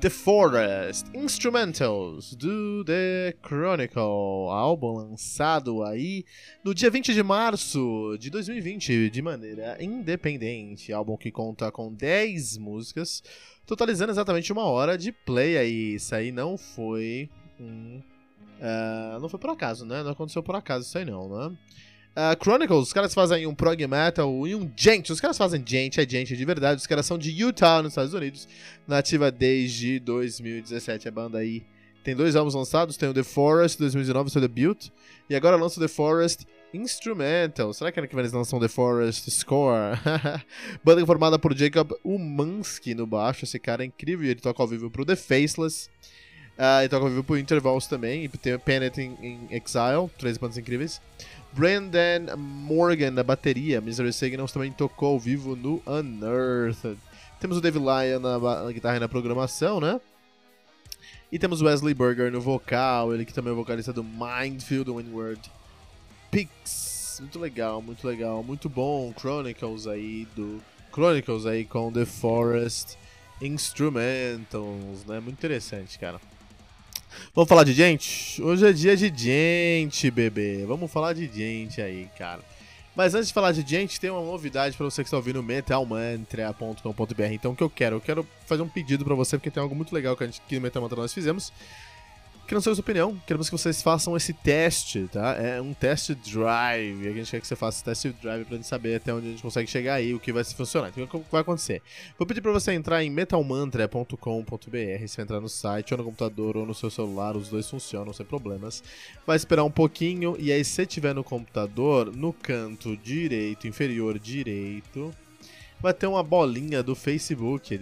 The 0.00 0.10
Forest 0.10 1.10
Instrumentals 1.12 2.32
do 2.36 2.84
The 2.84 3.34
Chronicle, 3.42 4.48
álbum 4.48 4.92
lançado 4.92 5.82
aí 5.82 6.24
no 6.62 6.72
dia 6.72 6.88
20 6.88 7.12
de 7.12 7.20
março 7.24 8.16
de 8.16 8.30
2020 8.30 9.10
de 9.10 9.20
maneira 9.20 9.76
independente. 9.82 10.92
Álbum 10.92 11.16
que 11.16 11.32
conta 11.32 11.72
com 11.72 11.92
10 11.92 12.58
músicas, 12.58 13.24
totalizando 13.66 14.12
exatamente 14.12 14.52
uma 14.52 14.66
hora 14.66 14.96
de 14.96 15.10
play 15.10 15.58
aí. 15.58 15.94
Isso 15.96 16.14
aí 16.14 16.30
não 16.30 16.56
foi 16.56 17.28
um. 17.58 18.00
Uh, 18.60 19.18
não 19.20 19.28
foi 19.28 19.40
por 19.40 19.50
acaso, 19.50 19.84
né? 19.84 20.04
Não 20.04 20.12
aconteceu 20.12 20.44
por 20.44 20.54
acaso 20.54 20.86
isso 20.86 20.96
aí 20.96 21.04
não, 21.04 21.28
né? 21.28 21.56
Uh, 22.18 22.34
Chronicles, 22.42 22.88
os 22.88 22.92
caras 22.92 23.14
fazem 23.14 23.46
um 23.46 23.54
prog 23.54 23.86
metal 23.86 24.44
e 24.44 24.52
um 24.52 24.68
gente. 24.76 25.12
Os 25.12 25.20
caras 25.20 25.38
fazem 25.38 25.62
gente, 25.64 26.00
é 26.00 26.08
gente 26.08 26.36
de 26.36 26.44
verdade. 26.44 26.80
Os 26.80 26.86
caras 26.86 27.06
são 27.06 27.16
de 27.16 27.30
Utah, 27.30 27.80
nos 27.80 27.92
Estados 27.92 28.12
Unidos. 28.12 28.48
Nativa 28.88 29.30
desde 29.30 30.00
2017. 30.00 31.06
A 31.06 31.12
banda 31.12 31.38
aí 31.38 31.62
tem 32.02 32.16
dois 32.16 32.34
álbuns 32.34 32.56
lançados. 32.56 32.96
Tem 32.96 33.08
o 33.08 33.14
The 33.14 33.22
Forest, 33.22 33.78
2019, 33.78 34.30
seu 34.30 34.40
debut. 34.40 34.88
E 35.30 35.36
agora 35.36 35.54
lança 35.54 35.78
o 35.78 35.80
The 35.80 35.86
Forest 35.86 36.44
Instrumental. 36.74 37.72
Será 37.72 37.92
que 37.92 38.00
ano 38.00 38.08
que 38.08 38.16
vem 38.16 38.22
eles 38.22 38.32
lançam 38.32 38.58
The 38.58 38.66
Forest 38.66 39.30
Score? 39.30 39.96
banda 40.82 41.06
formada 41.06 41.38
por 41.38 41.56
Jacob 41.56 41.92
Umansky 42.02 42.96
no 42.96 43.06
baixo. 43.06 43.44
Esse 43.44 43.60
cara 43.60 43.84
é 43.84 43.86
incrível 43.86 44.28
ele 44.28 44.40
toca 44.40 44.60
ao 44.60 44.66
vivo 44.66 44.90
pro 44.90 45.04
The 45.04 45.14
Faceless. 45.14 45.88
Uh, 46.58 46.82
e 46.84 46.88
toca 46.88 47.04
ao 47.04 47.10
vivo 47.10 47.22
pro 47.22 47.38
Intervals 47.38 47.86
também. 47.86 48.24
E 48.24 48.28
tem 48.28 48.58
Planet 48.58 48.98
in, 48.98 49.16
in 49.22 49.48
Exile. 49.52 50.10
Três 50.18 50.36
bandas 50.36 50.58
incríveis. 50.58 51.00
Brandon 51.52 52.36
Morgan 52.36 53.12
na 53.12 53.22
bateria. 53.22 53.80
Misery 53.80 54.12
Signals 54.12 54.52
também 54.52 54.72
tocou 54.72 55.14
ao 55.14 55.18
vivo 55.18 55.56
no 55.56 55.82
Unearthed. 55.86 56.98
Temos 57.40 57.58
o 57.58 57.60
Dave 57.60 57.78
Lyon 57.78 58.20
na, 58.20 58.64
na 58.64 58.72
guitarra 58.72 58.96
e 58.96 59.00
na 59.00 59.08
programação, 59.08 59.80
né? 59.80 60.00
E 61.30 61.38
temos 61.38 61.60
Wesley 61.60 61.94
Burger 61.94 62.32
no 62.32 62.40
vocal, 62.40 63.12
ele 63.12 63.24
que 63.24 63.34
também 63.34 63.52
é 63.52 63.56
vocalista 63.56 63.92
do 63.92 64.02
Mindfield 64.02 64.90
Windward 64.90 65.40
Pix. 66.30 67.18
Muito 67.20 67.38
legal, 67.38 67.82
muito 67.82 68.06
legal, 68.06 68.42
muito 68.42 68.68
bom. 68.68 69.12
Chronicles 69.12 69.86
aí 69.86 70.26
do 70.34 70.60
Chronicles 70.92 71.46
aí 71.46 71.64
com 71.64 71.92
The 71.92 72.06
Forest 72.06 72.96
Instrumentals, 73.42 75.04
né? 75.06 75.20
Muito 75.20 75.36
interessante, 75.36 75.98
cara. 75.98 76.20
Vamos 77.34 77.48
falar 77.48 77.64
de 77.64 77.72
gente? 77.72 78.42
Hoje 78.42 78.66
é 78.66 78.72
dia 78.72 78.96
de 78.96 79.12
gente, 79.16 80.10
bebê. 80.10 80.64
Vamos 80.66 80.90
falar 80.90 81.12
de 81.12 81.26
gente 81.26 81.80
aí, 81.80 82.08
cara. 82.16 82.40
Mas 82.94 83.14
antes 83.14 83.28
de 83.28 83.34
falar 83.34 83.52
de 83.52 83.64
gente, 83.68 84.00
tem 84.00 84.10
uma 84.10 84.20
novidade 84.20 84.76
para 84.76 84.84
você 84.84 85.02
que 85.02 85.06
está 85.06 85.16
ouvindo 85.16 85.42
metalmantra.com.br. 85.42 87.22
Então 87.32 87.52
o 87.52 87.56
que 87.56 87.62
eu 87.62 87.70
quero? 87.70 87.96
Eu 87.96 88.00
quero 88.00 88.26
fazer 88.44 88.62
um 88.62 88.68
pedido 88.68 89.04
para 89.04 89.14
você, 89.14 89.36
porque 89.38 89.50
tem 89.50 89.62
algo 89.62 89.74
muito 89.74 89.94
legal 89.94 90.16
que 90.16 90.24
a 90.24 90.26
gente 90.26 90.42
aqui 90.44 90.56
no 90.56 90.62
Metal 90.62 90.82
Mantra 90.82 91.00
nós 91.00 91.14
fizemos. 91.14 91.52
Queremos 92.48 92.64
saber 92.64 92.76
sua 92.76 92.82
opinião, 92.82 93.20
queremos 93.26 93.50
que 93.50 93.58
vocês 93.58 93.82
façam 93.82 94.16
esse 94.16 94.32
teste, 94.32 95.06
tá? 95.12 95.34
É 95.34 95.60
um 95.60 95.74
test 95.74 96.12
drive. 96.14 97.06
A 97.06 97.12
gente 97.12 97.30
quer 97.30 97.40
que 97.42 97.46
você 97.46 97.54
faça 97.54 97.76
esse 97.76 97.84
test 98.08 98.22
drive 98.22 98.46
pra 98.46 98.56
gente 98.56 98.66
saber 98.66 98.94
até 98.94 99.12
onde 99.12 99.26
a 99.26 99.30
gente 99.32 99.42
consegue 99.42 99.70
chegar 99.70 99.96
aí, 99.96 100.14
o 100.14 100.18
que 100.18 100.32
vai 100.32 100.42
funcionar. 100.42 100.88
Então, 100.88 101.04
o 101.04 101.06
que 101.06 101.30
vai 101.30 101.42
acontecer? 101.42 101.82
Vou 102.16 102.26
pedir 102.26 102.40
pra 102.40 102.50
você 102.50 102.72
entrar 102.72 103.04
em 103.04 103.10
metalmantra.com.br. 103.10 104.16
Você 105.06 105.20
entrar 105.20 105.42
no 105.42 105.48
site, 105.50 105.92
ou 105.92 105.98
no 105.98 106.04
computador, 106.04 106.56
ou 106.56 106.64
no 106.64 106.74
seu 106.74 106.88
celular, 106.88 107.36
os 107.36 107.50
dois 107.50 107.68
funcionam 107.68 108.14
sem 108.14 108.24
problemas. 108.24 108.82
Vai 109.26 109.36
esperar 109.36 109.64
um 109.64 109.70
pouquinho, 109.70 110.34
e 110.38 110.50
aí, 110.50 110.64
se 110.64 110.86
tiver 110.86 111.14
no 111.14 111.22
computador, 111.22 112.10
no 112.16 112.32
canto 112.32 112.96
direito, 112.96 113.68
inferior 113.68 114.18
direito, 114.18 115.14
vai 115.78 115.92
ter 115.92 116.06
uma 116.06 116.22
bolinha 116.22 116.82
do 116.82 116.94
Facebook 116.94 117.78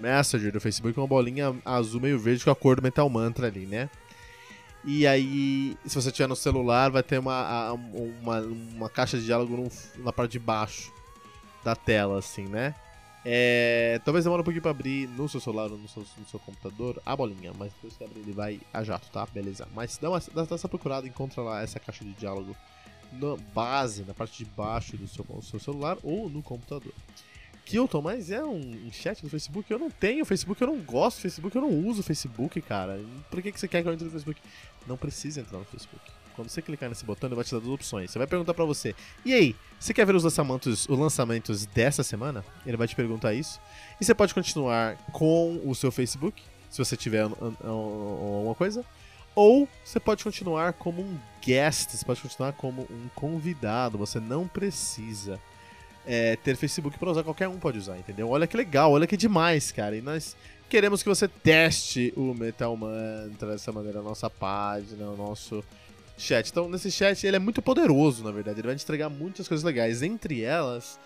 Messenger 0.00 0.52
do 0.52 0.60
Facebook, 0.60 0.98
uma 0.98 1.06
bolinha 1.06 1.54
azul 1.64 2.00
meio 2.00 2.18
verde 2.18 2.44
com 2.44 2.50
a 2.50 2.54
cor 2.54 2.76
do 2.76 2.82
Metal 2.82 3.08
Mantra 3.08 3.46
ali, 3.46 3.66
né? 3.66 3.88
E 4.86 5.04
aí, 5.04 5.76
se 5.84 5.96
você 5.96 6.12
tiver 6.12 6.28
no 6.28 6.36
celular, 6.36 6.92
vai 6.92 7.02
ter 7.02 7.18
uma, 7.18 7.72
uma, 7.72 8.40
uma 8.40 8.88
caixa 8.88 9.18
de 9.18 9.24
diálogo 9.24 9.68
na 9.96 10.12
parte 10.12 10.32
de 10.32 10.38
baixo 10.38 10.92
da 11.64 11.74
tela, 11.74 12.20
assim, 12.20 12.46
né? 12.46 12.72
É, 13.24 14.00
talvez 14.04 14.24
demore 14.24 14.42
um 14.42 14.44
pouquinho 14.44 14.62
pra 14.62 14.70
abrir 14.70 15.08
no 15.08 15.28
seu 15.28 15.40
celular 15.40 15.72
ou 15.72 15.76
no 15.76 15.88
seu, 15.88 16.06
no 16.16 16.28
seu 16.28 16.38
computador 16.38 17.02
a 17.04 17.16
bolinha, 17.16 17.52
mas 17.58 17.72
depois 17.72 17.96
que 17.96 18.04
abrir 18.04 18.20
ele 18.20 18.32
vai 18.32 18.60
a 18.72 18.84
jato, 18.84 19.08
tá? 19.10 19.26
Beleza. 19.26 19.66
Mas 19.74 19.98
dá, 19.98 20.08
uma, 20.08 20.20
dá 20.20 20.54
essa 20.54 20.68
procurada, 20.68 21.08
encontra 21.08 21.42
lá 21.42 21.60
essa 21.60 21.80
caixa 21.80 22.04
de 22.04 22.12
diálogo 22.12 22.54
na 23.10 23.36
base, 23.52 24.04
na 24.04 24.14
parte 24.14 24.38
de 24.38 24.44
baixo 24.44 24.96
do 24.96 25.08
seu, 25.08 25.24
do 25.24 25.42
seu 25.42 25.58
celular 25.58 25.98
ou 26.04 26.30
no 26.30 26.40
computador. 26.40 26.92
Kilton, 27.66 28.00
mas 28.00 28.30
é 28.30 28.42
um, 28.44 28.88
chat 28.92 29.20
do 29.20 29.28
Facebook? 29.28 29.70
Eu 29.70 29.78
não 29.78 29.90
tenho 29.90 30.24
Facebook, 30.24 30.62
eu 30.62 30.68
não 30.68 30.78
gosto 30.78 31.18
do 31.18 31.22
Facebook, 31.22 31.56
eu 31.56 31.62
não 31.62 31.70
uso 31.86 32.00
Facebook, 32.00 32.62
cara. 32.62 33.00
Por 33.28 33.42
que, 33.42 33.50
que 33.50 33.58
você 33.58 33.66
quer 33.66 33.82
que 33.82 33.88
eu 33.88 33.92
entre 33.92 34.04
no 34.04 34.10
Facebook? 34.12 34.40
Não 34.86 34.96
precisa 34.96 35.40
entrar 35.40 35.58
no 35.58 35.64
Facebook. 35.64 36.00
Quando 36.36 36.48
você 36.48 36.62
clicar 36.62 36.88
nesse 36.88 37.04
botão, 37.04 37.28
ele 37.28 37.34
vai 37.34 37.44
te 37.44 37.50
dar 37.50 37.60
duas 37.60 37.74
opções. 37.74 38.10
Você 38.10 38.18
vai 38.18 38.26
perguntar 38.26 38.54
pra 38.54 38.64
você, 38.64 38.94
e 39.24 39.34
aí, 39.34 39.56
você 39.80 39.92
quer 39.92 40.06
ver 40.06 40.14
os 40.14 40.22
lançamentos, 40.22 40.88
os 40.88 40.98
lançamentos 40.98 41.66
dessa 41.66 42.04
semana? 42.04 42.44
Ele 42.64 42.76
vai 42.76 42.86
te 42.86 42.94
perguntar 42.94 43.34
isso. 43.34 43.60
E 44.00 44.04
você 44.04 44.14
pode 44.14 44.32
continuar 44.32 44.96
com 45.12 45.60
o 45.64 45.74
seu 45.74 45.90
Facebook, 45.90 46.40
se 46.70 46.78
você 46.78 46.96
tiver 46.96 47.22
alguma 47.22 48.54
coisa. 48.54 48.84
Ou 49.34 49.68
você 49.84 49.98
pode 49.98 50.22
continuar 50.22 50.72
como 50.74 51.02
um 51.02 51.18
guest, 51.44 51.90
você 51.90 52.04
pode 52.04 52.22
continuar 52.22 52.52
como 52.52 52.82
um 52.82 53.08
convidado. 53.14 53.98
Você 53.98 54.20
não 54.20 54.46
precisa 54.46 55.40
é, 56.06 56.36
ter 56.36 56.56
Facebook 56.56 56.98
para 56.98 57.10
usar, 57.10 57.24
qualquer 57.24 57.48
um 57.48 57.58
pode 57.58 57.78
usar, 57.78 57.98
entendeu? 57.98 58.30
Olha 58.30 58.46
que 58.46 58.56
legal, 58.56 58.92
olha 58.92 59.06
que 59.06 59.16
demais, 59.16 59.72
cara. 59.72 59.96
E 59.96 60.00
nós 60.00 60.36
queremos 60.68 61.02
que 61.02 61.08
você 61.08 61.26
teste 61.26 62.12
o 62.16 62.32
Metal 62.32 62.74
Mantra 62.76 63.52
dessa 63.52 63.72
maneira, 63.72 63.98
a 63.98 64.02
nossa 64.02 64.30
página, 64.30 65.08
o 65.08 65.16
nosso 65.16 65.64
chat. 66.16 66.48
Então, 66.48 66.68
nesse 66.68 66.90
chat, 66.90 67.26
ele 67.26 67.36
é 67.36 67.40
muito 67.40 67.60
poderoso, 67.60 68.22
na 68.22 68.30
verdade. 68.30 68.60
Ele 68.60 68.68
vai 68.68 68.76
te 68.76 68.84
entregar 68.84 69.08
muitas 69.08 69.48
coisas 69.48 69.64
legais. 69.64 70.02
Entre 70.02 70.42
elas, 70.42 70.98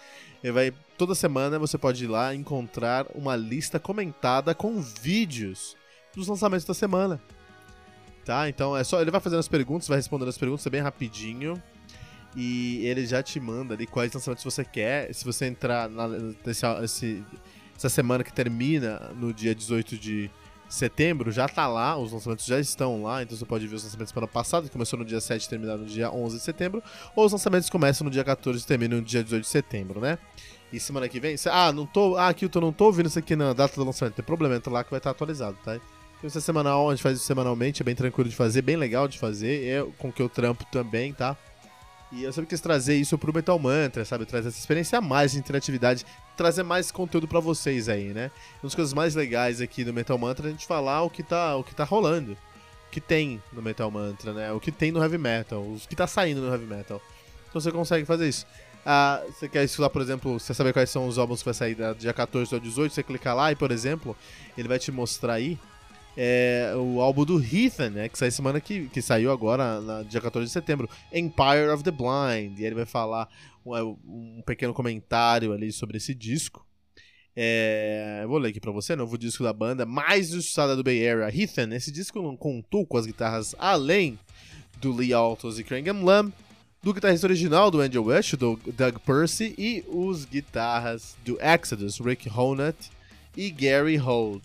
ele 0.43 0.53
vai 0.53 0.73
toda 0.97 1.15
semana 1.15 1.59
você 1.59 1.79
pode 1.79 2.05
ir 2.05 2.09
lá 2.09 2.35
encontrar 2.35 3.07
uma 3.15 3.35
lista 3.35 3.81
comentada 3.81 4.55
com 4.55 4.81
vídeos 4.81 5.77
dos 6.15 6.29
lançamentos 6.29 6.67
da 6.67 6.75
semana. 6.75 7.21
Tá? 8.25 8.49
Então, 8.49 8.77
é 8.77 8.85
só 8.85 9.01
ele 9.01 9.11
vai 9.11 9.21
fazendo 9.21 9.41
as 9.41 9.49
perguntas, 9.49 9.89
vai 9.89 9.97
respondendo 9.97 10.29
as 10.29 10.39
perguntas, 10.39 10.67
é 10.67 10.71
bem 10.71 10.83
rapidinho 10.83 11.61
e 12.37 12.87
ele 12.87 13.07
já 13.07 13.23
te 13.23 13.41
manda 13.41 13.75
ali 13.75 13.87
quais 13.87 14.13
lançamentos 14.13 14.45
você 14.45 14.65
quer. 14.65 15.13
Se 15.15 15.25
você 15.25 15.47
entrar 15.47 15.89
na, 15.89 16.09
nesse, 16.09 16.67
esse, 16.83 17.25
essa 17.77 17.89
semana 17.89 18.23
que 18.23 18.33
termina 18.33 19.11
no 19.17 19.33
dia 19.33 19.55
18 19.55 19.97
de 19.97 20.31
setembro, 20.69 21.33
já 21.33 21.49
tá 21.49 21.67
lá, 21.67 21.99
os 21.99 22.13
lançamentos 22.13 22.47
já 22.47 22.61
estão 22.61 23.03
lá, 23.03 23.23
então 23.23 23.37
você 23.37 23.45
pode 23.45 23.67
ver 23.67 23.75
os 23.75 23.83
lançamentos 23.83 24.13
para 24.13 24.21
ano 24.21 24.33
passado, 24.33 24.65
que 24.65 24.71
começou 24.71 24.99
no 24.99 25.05
dia 25.05 25.21
7 25.21 25.45
e 25.45 25.49
terminou 25.49 25.77
no 25.77 25.85
dia 25.85 26.13
11 26.13 26.37
de 26.37 26.43
setembro, 26.43 26.83
ou 27.17 27.27
os 27.27 27.33
lançamentos 27.33 27.69
começam 27.69 28.05
no 28.05 28.11
dia 28.11 28.23
14 28.23 28.63
e 28.63 28.67
terminam 28.67 28.99
no 28.99 29.05
dia 29.05 29.23
18 29.25 29.43
de 29.43 29.49
setembro, 29.49 30.01
né? 30.01 30.17
E 30.73 30.79
semana 30.79 31.09
que 31.09 31.19
vem, 31.19 31.35
ah, 31.51 31.73
não 31.73 31.85
tô, 31.85 32.17
ah, 32.17 32.29
aqui 32.29 32.45
eu 32.45 32.61
não 32.61 32.73
tô 32.73 32.85
ouvindo 32.85 33.07
isso 33.07 33.19
aqui 33.19 33.35
na 33.35 33.53
data 33.53 33.75
do 33.75 33.85
lançamento, 33.85 34.15
tem 34.15 34.25
problema, 34.25 34.55
entra 34.55 34.73
lá 34.73 34.85
que 34.85 34.91
vai 34.91 34.99
estar 34.99 35.11
atualizado, 35.11 35.59
tá? 35.65 35.75
Então 35.75 36.29
isso 36.29 36.39
é 36.39 36.41
semanal, 36.41 36.89
a 36.89 36.95
gente 36.95 37.03
faz 37.03 37.17
isso 37.17 37.27
semanalmente, 37.27 37.83
é 37.83 37.85
bem 37.85 37.97
tranquilo 37.97 38.31
de 38.31 38.37
fazer, 38.37 38.63
bem 38.63 38.77
legal 38.77 39.09
de 39.09 39.19
fazer, 39.19 39.65
é 39.67 39.85
com 39.99 40.13
que 40.13 40.23
eu 40.23 40.29
trampo 40.29 40.65
também, 40.71 41.13
tá? 41.13 41.37
E 42.13 42.25
eu 42.25 42.33
sempre 42.33 42.49
quis 42.49 42.61
trazer 42.61 42.97
isso 42.97 43.17
pro 43.17 43.33
Metal 43.33 43.59
Mantra, 43.59 44.05
sabe? 44.05 44.27
Trazer 44.27 44.49
essa 44.49 44.59
experiência 44.59 44.99
a 44.99 45.01
mais 45.01 45.33
de 45.33 45.39
interatividade, 45.39 46.05
trazer 46.37 46.65
mais 46.65 46.91
conteúdo 46.91 47.29
para 47.29 47.39
vocês 47.39 47.89
aí, 47.89 48.09
né? 48.09 48.33
Uma 48.57 48.65
das 48.65 48.75
coisas 48.75 48.93
mais 48.93 49.15
legais 49.15 49.61
aqui 49.61 49.85
do 49.85 49.93
Metal 49.93 50.19
Mantra 50.19 50.47
é 50.47 50.49
a 50.49 50.51
gente 50.51 50.67
falar 50.67 51.03
o 51.03 51.11
que 51.11 51.23
tá, 51.23 51.57
o 51.57 51.63
que 51.63 51.75
tá 51.75 51.85
rolando. 51.85 52.33
O 52.33 52.91
que 52.91 53.01
tem 53.01 53.41
no 53.53 53.63
Metal 53.63 53.89
Mantra, 53.91 54.33
né? 54.33 54.53
O 54.53 54.59
que 54.59 54.73
tem 54.73 54.91
no 54.91 55.01
Heavy 55.01 55.19
Metal, 55.19 55.61
o 55.61 55.81
que 55.89 55.95
tá 55.95 56.09
saindo 56.09 56.41
no 56.41 56.53
Heavy 56.53 56.67
Metal. 56.67 57.01
Então 57.49 57.61
você 57.61 57.71
consegue 57.71 58.05
fazer 58.05 58.29
isso. 58.29 58.45
Ah, 58.85 59.23
você 59.29 59.49
quer 59.49 59.63
estudar, 59.63 59.91
por 59.91 60.03
exemplo, 60.03 60.41
você 60.41 60.53
saber 60.53 60.73
quais 60.73 60.91
são 60.91 61.07
os 61.07 61.19
álbuns 61.19 61.41
que 61.41 61.45
vai 61.45 61.55
sair 61.55 61.75
da 61.77 61.93
dia 61.93 62.13
14 62.13 62.53
ao 62.53 62.61
18, 62.61 62.93
você 62.93 63.03
clicar 63.03 63.37
lá 63.37 63.53
e, 63.53 63.55
por 63.55 63.71
exemplo, 63.71 64.17
ele 64.59 64.67
vai 64.67 64.79
te 64.79 64.91
mostrar 64.91 65.35
aí 65.35 65.59
é, 66.17 66.73
o 66.77 67.01
álbum 67.01 67.25
do 67.25 67.39
Heathen, 67.39 67.91
né, 67.91 68.09
que 68.09 68.19
sai 68.19 68.31
semana 68.31 68.61
que, 68.61 68.89
que 68.89 69.01
saiu 69.01 69.31
agora, 69.31 69.81
na 69.81 70.03
dia 70.03 70.21
14 70.21 70.47
de 70.47 70.53
setembro, 70.53 70.89
Empire 71.13 71.69
of 71.73 71.83
the 71.83 71.91
Blind. 71.91 72.59
E 72.59 72.65
ele 72.65 72.75
vai 72.75 72.87
falar 72.87 73.29
um, 73.65 73.97
um 74.05 74.43
pequeno 74.45 74.75
comentário 74.75 75.53
ali 75.53 75.73
sobre 75.73 75.97
esse 75.97 76.15
disco. 76.15 76.67
É, 77.35 78.25
vou 78.27 78.39
ler 78.39 78.51
aqui 78.51 78.61
pra 78.61 78.73
você, 78.73 78.97
novo 78.97 79.17
disco 79.17 79.45
da 79.45 79.53
banda, 79.53 79.87
mais 79.87 80.31
injustiçada 80.31 80.77
do 80.77 80.83
Bay 80.83 81.09
Area, 81.09 81.29
Ethan. 81.35 81.75
Esse 81.75 81.91
disco 81.91 82.21
contou 82.37 82.85
com 82.85 82.97
as 82.97 83.07
guitarras 83.07 83.55
além 83.59 84.19
do 84.81 84.93
Lee 84.93 85.13
Altos 85.13 85.59
e 85.59 85.65
Cranham 85.65 86.05
Lamb, 86.05 86.33
do 86.83 86.93
guitarrista 86.93 87.27
original 87.27 87.71
do 87.71 87.81
Angel 87.81 88.05
West, 88.05 88.35
do 88.37 88.59
Doug 88.77 88.97
Percy, 89.05 89.55
e 89.57 89.85
os 89.89 90.25
guitarras 90.25 91.17
do 91.25 91.39
Exodus, 91.41 91.99
Rick 91.99 92.29
Honut 92.29 92.91
e 93.37 93.51
Gary 93.51 93.97
Holt. 93.97 94.43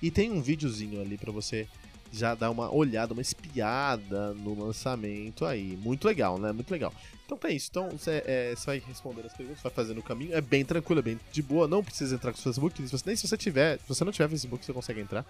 E 0.00 0.10
tem 0.10 0.30
um 0.30 0.40
videozinho 0.40 1.00
ali 1.00 1.18
para 1.18 1.32
você 1.32 1.66
já 2.12 2.34
dar 2.34 2.50
uma 2.50 2.72
olhada, 2.74 3.12
uma 3.12 3.22
espiada 3.22 4.32
no 4.34 4.58
lançamento 4.58 5.44
aí. 5.44 5.76
Muito 5.82 6.06
legal, 6.06 6.38
né? 6.38 6.52
Muito 6.52 6.70
legal. 6.70 6.92
Então 7.26 7.38
é 7.44 7.52
isso. 7.52 7.68
Então 7.70 7.90
você 7.90 8.22
é, 8.26 8.54
vai 8.64 8.78
responder 8.78 9.26
as 9.26 9.34
perguntas, 9.34 9.62
vai 9.62 9.72
fazendo 9.72 9.98
o 9.98 10.02
caminho. 10.02 10.34
É 10.34 10.40
bem 10.40 10.64
tranquilo, 10.64 11.00
é 11.00 11.02
bem 11.02 11.20
de 11.30 11.42
boa. 11.42 11.68
Não 11.68 11.84
precisa 11.84 12.14
entrar 12.14 12.32
com 12.32 12.38
o 12.38 12.42
Facebook. 12.42 12.82
Se 12.82 12.90
você, 12.90 13.04
nem 13.06 13.16
se 13.16 13.28
você 13.28 13.36
tiver, 13.36 13.78
se 13.78 13.88
você 13.88 14.04
não 14.04 14.12
tiver 14.12 14.28
Facebook, 14.28 14.64
você 14.64 14.72
consegue 14.72 15.00
entrar. 15.00 15.26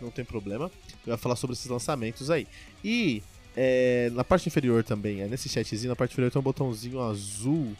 Não 0.00 0.10
tem 0.10 0.24
problema. 0.24 0.70
Vai 1.06 1.16
falar 1.16 1.36
sobre 1.36 1.54
esses 1.54 1.66
lançamentos 1.66 2.30
aí. 2.30 2.46
E 2.84 3.22
é, 3.56 4.10
na 4.12 4.22
parte 4.22 4.46
inferior 4.46 4.84
também, 4.84 5.22
é 5.22 5.26
nesse 5.26 5.48
chatzinho, 5.48 5.88
na 5.88 5.96
parte 5.96 6.12
inferior 6.12 6.30
tem 6.30 6.38
um 6.38 6.42
botãozinho 6.42 7.00
azul 7.00 7.74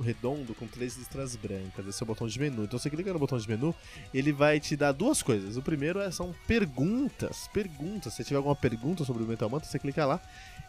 redondo 0.00 0.54
com 0.54 0.66
três 0.66 0.96
listras 0.96 1.36
brancas. 1.36 1.86
Esse 1.86 2.02
é 2.02 2.04
o 2.04 2.06
botão 2.06 2.26
de 2.26 2.38
menu. 2.38 2.64
Então 2.64 2.78
você 2.78 2.88
clica 2.88 3.12
no 3.12 3.18
botão 3.18 3.38
de 3.38 3.48
menu, 3.48 3.74
ele 4.12 4.32
vai 4.32 4.60
te 4.60 4.76
dar 4.76 4.92
duas 4.92 5.22
coisas. 5.22 5.56
O 5.56 5.62
primeiro 5.62 6.00
é, 6.00 6.10
são 6.10 6.34
perguntas. 6.46 7.48
Perguntas. 7.52 8.14
Se 8.14 8.24
tiver 8.24 8.36
alguma 8.36 8.56
pergunta 8.56 9.04
sobre 9.04 9.22
o 9.22 9.26
Metal 9.26 9.48
Mantra, 9.48 9.68
você 9.68 9.78
clica 9.78 10.06
lá 10.06 10.20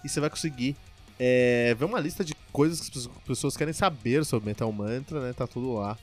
e 0.04 0.10
você 0.10 0.20
vai 0.20 0.30
conseguir 0.30 0.76
é, 1.20 1.76
ver 1.78 1.86
uma 1.86 2.00
lista 2.00 2.24
de 2.24 2.34
coisas 2.52 2.90
que 2.90 2.98
as 2.98 3.08
pessoas 3.26 3.56
querem 3.56 3.74
saber 3.74 4.26
sobre 4.26 4.50
Metal 4.50 4.72
Mantra, 4.72 5.20
né? 5.22 5.34
Tá 5.34 5.46
tudo 5.46 5.74
lá 5.74 5.98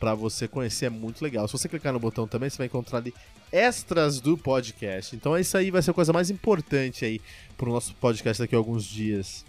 para 0.00 0.14
você 0.16 0.48
conhecer, 0.48 0.86
é 0.86 0.90
muito 0.90 1.22
legal. 1.22 1.46
Se 1.46 1.52
você 1.52 1.68
clicar 1.68 1.92
no 1.92 2.00
botão 2.00 2.26
também, 2.26 2.50
você 2.50 2.58
vai 2.58 2.66
encontrar 2.66 2.98
ali 2.98 3.14
extras 3.52 4.18
do 4.18 4.36
podcast. 4.36 5.14
Então 5.14 5.38
isso 5.38 5.56
aí 5.56 5.70
vai 5.70 5.80
ser 5.80 5.92
a 5.92 5.94
coisa 5.94 6.12
mais 6.12 6.28
importante 6.30 7.04
aí 7.04 7.20
pro 7.56 7.70
nosso 7.70 7.94
podcast 7.94 8.42
daqui 8.42 8.54
a 8.54 8.58
alguns 8.58 8.84
dias. 8.84 9.44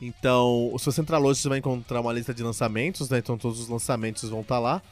Então, 0.00 0.74
se 0.78 0.86
você 0.86 1.00
entrar 1.00 1.18
hoje, 1.20 1.40
você 1.40 1.48
vai 1.48 1.58
encontrar 1.58 2.00
uma 2.00 2.12
lista 2.12 2.32
de 2.32 2.42
lançamentos, 2.42 3.10
né? 3.10 3.18
Então 3.18 3.36
todos 3.36 3.60
os 3.60 3.68
lançamentos 3.68 4.28
vão 4.28 4.40
estar 4.40 4.56
tá 4.56 4.60
lá. 4.60 4.82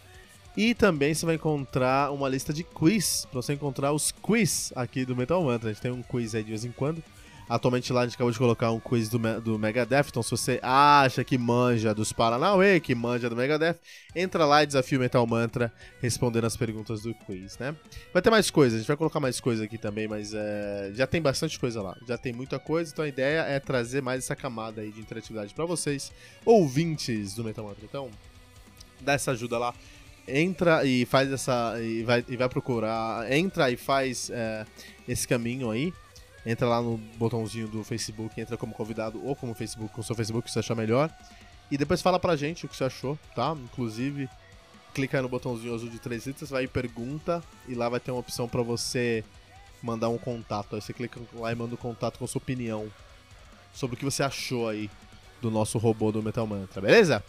E 0.56 0.75
também 0.75 1.14
você 1.14 1.25
vai 1.25 1.36
encontrar 1.36 2.10
uma 2.10 2.28
lista 2.28 2.52
de 2.52 2.64
quiz, 2.64 3.26
pra 3.30 3.40
você 3.40 3.52
encontrar 3.52 3.92
os 3.92 4.10
quiz 4.10 4.72
aqui 4.75 5.04
do 5.04 5.14
Metal 5.14 5.42
Mantra. 5.42 5.70
A 5.70 5.72
gente 5.72 5.80
tem 5.80 5.92
um 5.92 6.02
quiz 6.02 6.34
aí 6.34 6.42
de 6.42 6.48
vez 6.48 6.64
em 6.64 6.72
quando. 6.72 7.02
Atualmente 7.48 7.92
lá 7.92 8.02
a 8.02 8.04
gente 8.04 8.14
acabou 8.14 8.30
de 8.30 8.38
colocar 8.38 8.70
um 8.70 8.78
quiz 8.78 9.08
do, 9.08 9.18
do 9.40 9.58
Megadeth, 9.58 10.08
então 10.10 10.22
se 10.22 10.30
você 10.30 10.60
acha 10.62 11.24
que 11.24 11.38
manja 11.38 11.94
dos 11.94 12.12
Paranauê, 12.12 12.78
que 12.78 12.94
manja 12.94 13.30
do 13.30 13.34
Megadeth, 13.34 13.76
entra 14.14 14.44
lá 14.44 14.62
e 14.62 14.66
desafia 14.66 14.98
o 14.98 15.00
Metal 15.00 15.26
Mantra 15.26 15.72
respondendo 16.00 16.44
as 16.44 16.56
perguntas 16.56 17.02
do 17.02 17.14
quiz, 17.14 17.56
né? 17.58 17.74
Vai 18.12 18.20
ter 18.20 18.28
mais 18.28 18.50
coisa, 18.50 18.76
a 18.76 18.78
gente 18.78 18.88
vai 18.88 18.96
colocar 18.96 19.18
mais 19.18 19.40
coisa 19.40 19.64
aqui 19.64 19.78
também, 19.78 20.06
mas 20.06 20.34
é, 20.34 20.90
já 20.94 21.06
tem 21.06 21.22
bastante 21.22 21.58
coisa 21.58 21.80
lá, 21.80 21.96
já 22.06 22.18
tem 22.18 22.34
muita 22.34 22.58
coisa, 22.58 22.92
então 22.92 23.04
a 23.04 23.08
ideia 23.08 23.40
é 23.40 23.58
trazer 23.58 24.02
mais 24.02 24.24
essa 24.24 24.36
camada 24.36 24.82
aí 24.82 24.90
de 24.90 25.00
interatividade 25.00 25.54
para 25.54 25.64
vocês, 25.64 26.12
ouvintes 26.44 27.34
do 27.34 27.42
Metal 27.42 27.64
Mantra. 27.64 27.84
Então, 27.84 28.10
dá 29.00 29.14
essa 29.14 29.30
ajuda 29.30 29.56
lá 29.58 29.74
entra 30.30 30.84
e 30.84 31.06
faz 31.06 31.32
essa. 31.32 31.80
e 31.80 32.02
vai, 32.02 32.22
e 32.28 32.36
vai 32.36 32.48
procurar. 32.50 33.32
Entra 33.32 33.70
e 33.70 33.78
faz 33.78 34.28
é, 34.28 34.66
esse 35.08 35.26
caminho 35.26 35.70
aí 35.70 35.90
entra 36.48 36.66
lá 36.66 36.80
no 36.80 36.96
botãozinho 37.18 37.68
do 37.68 37.84
Facebook, 37.84 38.40
entra 38.40 38.56
como 38.56 38.72
convidado 38.72 39.20
ou 39.24 39.36
como 39.36 39.54
Facebook, 39.54 39.92
com 39.92 40.00
o 40.00 40.04
seu 40.04 40.16
Facebook, 40.16 40.46
que 40.46 40.50
você 40.50 40.60
achar 40.60 40.74
melhor. 40.74 41.10
E 41.70 41.76
depois 41.76 42.00
fala 42.00 42.18
pra 42.18 42.36
gente 42.36 42.64
o 42.64 42.68
que 42.68 42.74
você 42.74 42.84
achou, 42.84 43.18
tá? 43.34 43.54
Inclusive, 43.64 44.28
clica 44.94 45.20
no 45.20 45.28
botãozinho 45.28 45.74
azul 45.74 45.90
de 45.90 45.98
três 45.98 46.24
letras, 46.24 46.48
vai 46.48 46.64
em 46.64 46.68
pergunta 46.68 47.42
e 47.68 47.74
lá 47.74 47.88
vai 47.90 48.00
ter 48.00 48.10
uma 48.10 48.20
opção 48.20 48.48
para 48.48 48.62
você 48.62 49.22
mandar 49.82 50.08
um 50.08 50.16
contato. 50.16 50.74
Aí 50.74 50.80
você 50.80 50.94
clica 50.94 51.20
lá 51.34 51.52
e 51.52 51.54
manda 51.54 51.74
um 51.74 51.78
contato 51.78 52.18
com 52.18 52.26
sua 52.26 52.38
opinião 52.38 52.90
sobre 53.72 53.96
o 53.96 53.98
que 53.98 54.04
você 54.04 54.22
achou 54.22 54.68
aí 54.68 54.90
do 55.42 55.50
nosso 55.50 55.76
robô 55.76 56.10
do 56.10 56.22
Metal 56.22 56.46
Mantra, 56.46 56.80
beleza? 56.80 57.22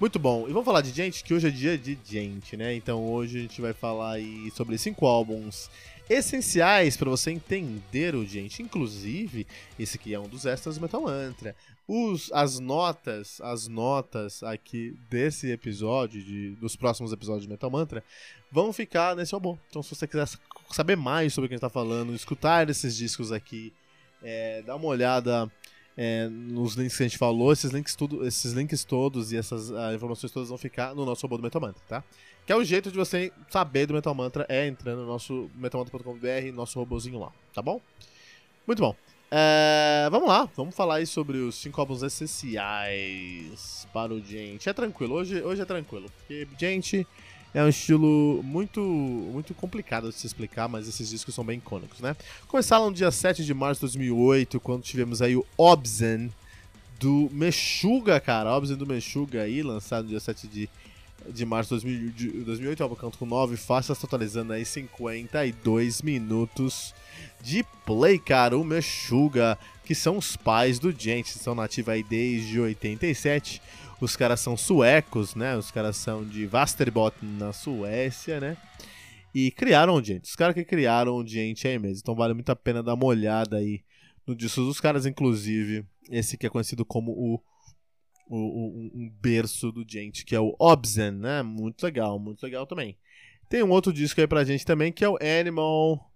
Muito 0.00 0.18
bom. 0.18 0.48
E 0.48 0.52
vamos 0.52 0.64
falar 0.64 0.80
de 0.80 0.90
gente, 0.90 1.22
que 1.22 1.32
hoje 1.32 1.46
é 1.46 1.50
dia 1.50 1.78
de 1.78 1.96
gente, 2.04 2.56
né? 2.56 2.74
Então 2.74 3.06
hoje 3.06 3.38
a 3.38 3.40
gente 3.42 3.60
vai 3.60 3.72
falar 3.72 4.14
aí 4.14 4.50
sobre 4.50 4.76
cinco 4.76 5.06
álbuns 5.06 5.70
essenciais 6.08 6.96
para 6.96 7.10
você 7.10 7.30
entender 7.30 8.14
o 8.14 8.24
gente. 8.24 8.62
Inclusive, 8.62 9.46
esse 9.78 9.96
aqui 9.96 10.14
é 10.14 10.20
um 10.20 10.28
dos 10.28 10.46
extras 10.46 10.76
do 10.76 10.82
Metal 10.82 11.02
Mantra. 11.02 11.56
Os, 11.86 12.32
as 12.32 12.58
notas, 12.58 13.40
as 13.42 13.68
notas 13.68 14.42
aqui 14.42 14.96
desse 15.10 15.50
episódio, 15.50 16.22
de, 16.22 16.50
dos 16.56 16.76
próximos 16.76 17.12
episódios 17.12 17.44
de 17.44 17.50
Metal 17.50 17.70
Mantra, 17.70 18.02
vão 18.50 18.72
ficar 18.72 19.14
nesse 19.14 19.34
álbum. 19.34 19.58
Então, 19.68 19.82
se 19.82 19.94
você 19.94 20.06
quiser 20.06 20.28
saber 20.70 20.96
mais 20.96 21.34
sobre 21.34 21.46
o 21.46 21.48
que 21.48 21.54
a 21.54 21.56
gente 21.56 21.66
está 21.66 21.68
falando, 21.68 22.14
escutar 22.14 22.68
esses 22.70 22.96
discos 22.96 23.32
aqui, 23.32 23.72
é, 24.22 24.62
dar 24.62 24.76
uma 24.76 24.86
olhada 24.86 25.50
é, 25.96 26.28
nos 26.28 26.74
links 26.74 26.96
que 26.96 27.02
a 27.02 27.08
gente 27.08 27.18
falou, 27.18 27.52
esses 27.52 27.70
links, 27.70 27.94
tudo, 27.94 28.26
esses 28.26 28.52
links 28.52 28.84
todos 28.84 29.32
e 29.32 29.36
essas 29.36 29.70
uh, 29.70 29.94
informações 29.94 30.32
todas 30.32 30.48
vão 30.48 30.58
ficar 30.58 30.94
no 30.94 31.04
nosso 31.04 31.22
robô 31.22 31.36
do 31.36 31.42
Metal 31.42 31.60
Mantra, 31.60 31.82
tá? 31.88 32.04
Que 32.44 32.52
é 32.52 32.56
o 32.56 32.64
jeito 32.64 32.90
de 32.90 32.96
você 32.96 33.32
saber 33.48 33.86
do 33.86 33.94
Metal 33.94 34.14
Mantra 34.14 34.44
é 34.48 34.66
entrando 34.66 35.02
no 35.02 35.06
nosso 35.06 35.50
metalmantra.com.br, 35.54 36.52
nosso 36.52 36.78
robozinho 36.78 37.18
lá, 37.18 37.32
tá 37.54 37.62
bom? 37.62 37.80
Muito 38.66 38.80
bom. 38.80 38.94
É, 39.30 40.08
vamos 40.10 40.28
lá, 40.28 40.48
vamos 40.56 40.74
falar 40.74 40.96
aí 40.96 41.06
sobre 41.06 41.38
os 41.38 41.54
5 41.56 41.80
álbuns 41.80 42.02
essenciais 42.02 43.86
para 43.92 44.12
o 44.12 44.20
Gente. 44.20 44.68
É 44.68 44.72
tranquilo, 44.72 45.14
hoje, 45.14 45.42
hoje 45.42 45.62
é 45.62 45.64
tranquilo, 45.64 46.10
porque 46.18 46.46
Gente 46.58 47.06
é 47.54 47.62
um 47.62 47.68
estilo 47.68 48.42
muito 48.42 48.80
muito 48.80 49.54
complicado 49.54 50.10
de 50.10 50.16
se 50.16 50.26
explicar, 50.26 50.68
mas 50.68 50.88
esses 50.88 51.08
discos 51.08 51.34
são 51.34 51.44
bem 51.44 51.58
icônicos, 51.58 52.00
né? 52.00 52.16
Começaram 52.48 52.90
no 52.90 52.94
dia 52.94 53.10
7 53.10 53.44
de 53.44 53.54
março 53.54 53.78
de 53.78 53.86
2008, 53.86 54.58
quando 54.60 54.82
tivemos 54.82 55.22
aí 55.22 55.36
o 55.36 55.46
Obzen 55.56 56.32
do 56.98 57.30
Meshuga, 57.32 58.18
cara. 58.20 58.54
Obzen 58.56 58.76
do 58.76 58.86
Meshuga 58.86 59.42
aí, 59.42 59.62
lançado 59.62 60.02
no 60.02 60.10
dia 60.10 60.20
7 60.20 60.48
de 60.48 60.68
de 61.32 61.46
março 61.46 61.78
de 61.78 62.28
2008, 62.42 62.80
o 62.80 62.82
álbum 62.82 62.96
canto 62.96 63.18
com 63.18 63.26
9 63.26 63.56
faixas, 63.56 63.98
totalizando 63.98 64.52
aí 64.52 64.64
52 64.64 66.02
minutos 66.02 66.94
de 67.40 67.64
play, 67.86 68.18
cara. 68.18 68.58
O 68.58 68.64
Meshuga, 68.64 69.58
que 69.84 69.94
são 69.94 70.18
os 70.18 70.36
pais 70.36 70.78
do 70.78 70.92
Gente, 70.92 71.28
estão 71.28 71.54
nativos 71.54 71.94
aí 71.94 72.02
desde 72.02 72.60
87. 72.60 73.62
Os 74.00 74.16
caras 74.16 74.40
são 74.40 74.56
suecos, 74.56 75.34
né? 75.34 75.56
Os 75.56 75.70
caras 75.70 75.96
são 75.96 76.24
de 76.24 76.46
Vasterbotten, 76.46 77.28
na 77.38 77.52
Suécia, 77.52 78.40
né? 78.40 78.56
E 79.34 79.50
criaram 79.50 79.94
o 79.94 80.02
Gente. 80.02 80.24
Os 80.24 80.36
caras 80.36 80.54
que 80.54 80.64
criaram 80.64 81.16
o 81.16 81.26
Gente 81.26 81.66
aí 81.66 81.78
mesmo. 81.78 82.00
Então 82.02 82.14
vale 82.14 82.34
muito 82.34 82.50
a 82.50 82.56
pena 82.56 82.82
dar 82.82 82.94
uma 82.94 83.06
olhada 83.06 83.56
aí 83.56 83.82
no 84.26 84.34
disco 84.34 84.60
dos 84.62 84.80
caras, 84.80 85.06
inclusive. 85.06 85.84
Esse 86.10 86.36
que 86.36 86.46
é 86.46 86.50
conhecido 86.50 86.84
como 86.84 87.12
o 87.12 87.40
um, 88.30 88.90
um 88.94 89.10
berço 89.20 89.70
do 89.70 89.84
gente, 89.86 90.24
que 90.24 90.34
é 90.34 90.40
o 90.40 90.54
Obzen, 90.58 91.12
né? 91.12 91.42
Muito 91.42 91.82
legal, 91.82 92.18
muito 92.18 92.42
legal 92.42 92.66
também. 92.66 92.96
Tem 93.48 93.62
um 93.62 93.70
outro 93.70 93.92
disco 93.92 94.20
aí 94.20 94.26
pra 94.26 94.44
gente 94.44 94.64
também, 94.64 94.92
que 94.92 95.04
é 95.04 95.08
o 95.08 95.18
Animal 95.40 96.10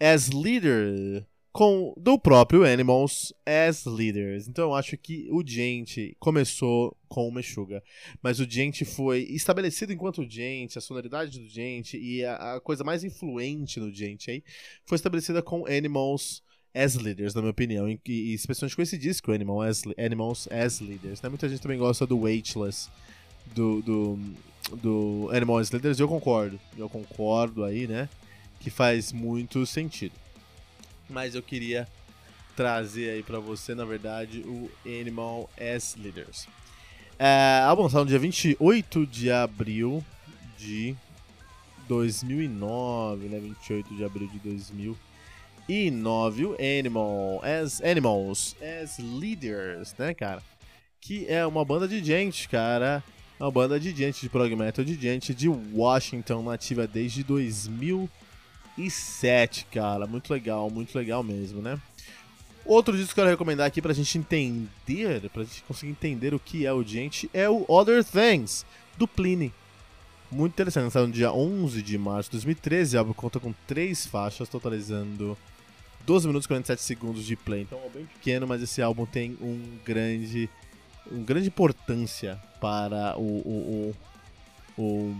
as 0.00 0.30
Leader, 0.30 1.24
com 1.52 1.92
do 1.98 2.18
próprio 2.18 2.64
Animals 2.64 3.32
as 3.44 3.84
Leaders. 3.84 4.48
Então 4.48 4.70
eu 4.70 4.74
acho 4.74 4.96
que 4.96 5.28
o 5.30 5.42
Gente 5.46 6.16
começou 6.18 6.96
com 7.08 7.28
o 7.28 7.32
Meshuga, 7.32 7.82
mas 8.22 8.40
o 8.40 8.48
Gente 8.48 8.84
foi 8.84 9.20
estabelecido 9.24 9.92
enquanto 9.92 10.28
Gente, 10.28 10.78
a 10.78 10.80
sonoridade 10.80 11.38
do 11.38 11.48
Gente 11.48 11.98
e 11.98 12.24
a, 12.24 12.54
a 12.54 12.60
coisa 12.60 12.82
mais 12.82 13.04
influente 13.04 13.78
no 13.78 13.92
Gente 13.92 14.30
aí 14.30 14.42
foi 14.86 14.96
estabelecida 14.96 15.42
com 15.42 15.66
Animals 15.66 16.42
as 16.74 16.94
leaders, 16.94 17.34
na 17.34 17.42
minha 17.42 17.50
opinião. 17.50 17.88
E, 17.88 18.00
e 18.06 18.32
especialmente 18.32 18.74
com 18.74 18.82
esse 18.82 18.96
disco, 18.96 19.30
Animal 19.30 19.60
as, 19.60 19.82
Animals 19.98 20.48
as 20.50 20.80
Leaders. 20.80 21.20
Né? 21.20 21.28
Muita 21.28 21.48
gente 21.48 21.60
também 21.60 21.78
gosta 21.78 22.06
do 22.06 22.18
Weightless, 22.18 22.88
do, 23.54 23.82
do, 23.82 24.18
do 24.76 25.28
Animal 25.32 25.58
as 25.58 25.70
Leaders, 25.70 25.98
e 25.98 26.02
eu 26.02 26.08
concordo. 26.08 26.58
Eu 26.78 26.88
concordo 26.88 27.62
aí, 27.62 27.86
né? 27.86 28.08
Que 28.58 28.70
faz 28.70 29.12
muito 29.12 29.66
sentido. 29.66 30.21
Mas 31.08 31.34
eu 31.34 31.42
queria 31.42 31.86
trazer 32.56 33.10
aí 33.10 33.22
pra 33.22 33.38
você, 33.38 33.74
na 33.74 33.84
verdade, 33.84 34.40
o 34.40 34.70
Animal 34.84 35.48
as 35.58 35.96
Leaders. 35.96 36.46
É, 37.18 37.62
álbum 37.64 37.88
no 37.88 38.06
dia 38.06 38.18
28 38.18 39.06
de 39.06 39.30
abril 39.30 40.04
de 40.58 40.96
2009, 41.88 43.28
né? 43.28 43.38
28 43.38 43.94
de 43.94 44.04
abril 44.04 44.28
de 44.28 44.38
2009 44.38 45.12
e 45.68 45.90
9, 45.90 46.44
o 46.44 46.56
Animal, 46.78 47.40
as 47.42 47.80
Animals, 47.80 48.56
as 48.60 48.98
Leaders, 48.98 49.94
né, 49.98 50.12
cara? 50.12 50.42
Que 51.00 51.26
é 51.26 51.46
uma 51.46 51.64
banda 51.64 51.86
de 51.86 52.02
gente, 52.02 52.48
cara. 52.48 53.02
Uma 53.38 53.50
banda 53.50 53.78
de 53.78 53.94
gente 53.94 54.20
de 54.20 54.28
prog 54.28 54.54
metal, 54.54 54.84
de 54.84 54.94
gente 54.94 55.34
de 55.34 55.48
Washington, 55.48 56.42
nativa 56.42 56.86
desde 56.86 57.24
2007, 58.76 59.66
cara. 59.70 60.06
Muito 60.06 60.32
legal, 60.32 60.70
muito 60.70 60.96
legal 60.96 61.22
mesmo, 61.22 61.60
né? 61.60 61.78
Outro 62.64 62.96
disco 62.96 63.14
que 63.14 63.20
eu 63.20 63.24
quero 63.24 63.30
recomendar 63.30 63.66
aqui 63.66 63.82
pra 63.82 63.92
gente 63.92 64.16
entender, 64.16 65.28
pra 65.30 65.42
gente 65.42 65.62
conseguir 65.64 65.90
entender 65.90 66.32
o 66.32 66.38
que 66.38 66.64
é 66.64 66.72
o 66.72 66.82
gente, 66.82 67.28
é 67.34 67.48
o 67.50 67.64
Other 67.68 68.04
Things, 68.04 68.64
do 68.96 69.08
Pliny. 69.08 69.52
Muito 70.30 70.52
interessante, 70.52 70.84
lançado 70.84 71.06
no 71.06 71.12
dia 71.12 71.32
11 71.32 71.82
de 71.82 71.98
março 71.98 72.30
de 72.30 72.36
2013. 72.36 72.96
O 72.96 72.98
álbum 73.00 73.12
conta 73.12 73.40
com 73.40 73.52
três 73.66 74.06
faixas, 74.06 74.48
totalizando 74.48 75.36
12 76.06 76.26
minutos 76.26 76.46
e 76.46 76.48
47 76.48 76.82
segundos 76.82 77.24
de 77.24 77.36
play. 77.36 77.62
Então 77.62 77.78
é 77.84 77.88
bem 77.88 78.06
pequeno, 78.06 78.46
mas 78.46 78.62
esse 78.62 78.80
álbum 78.80 79.04
tem 79.04 79.36
um 79.40 79.60
grande, 79.84 80.48
uma 81.10 81.24
grande 81.24 81.48
importância 81.48 82.40
para 82.60 83.18
o, 83.18 83.22
o, 83.22 83.94
o, 84.78 84.82
o, 84.82 85.16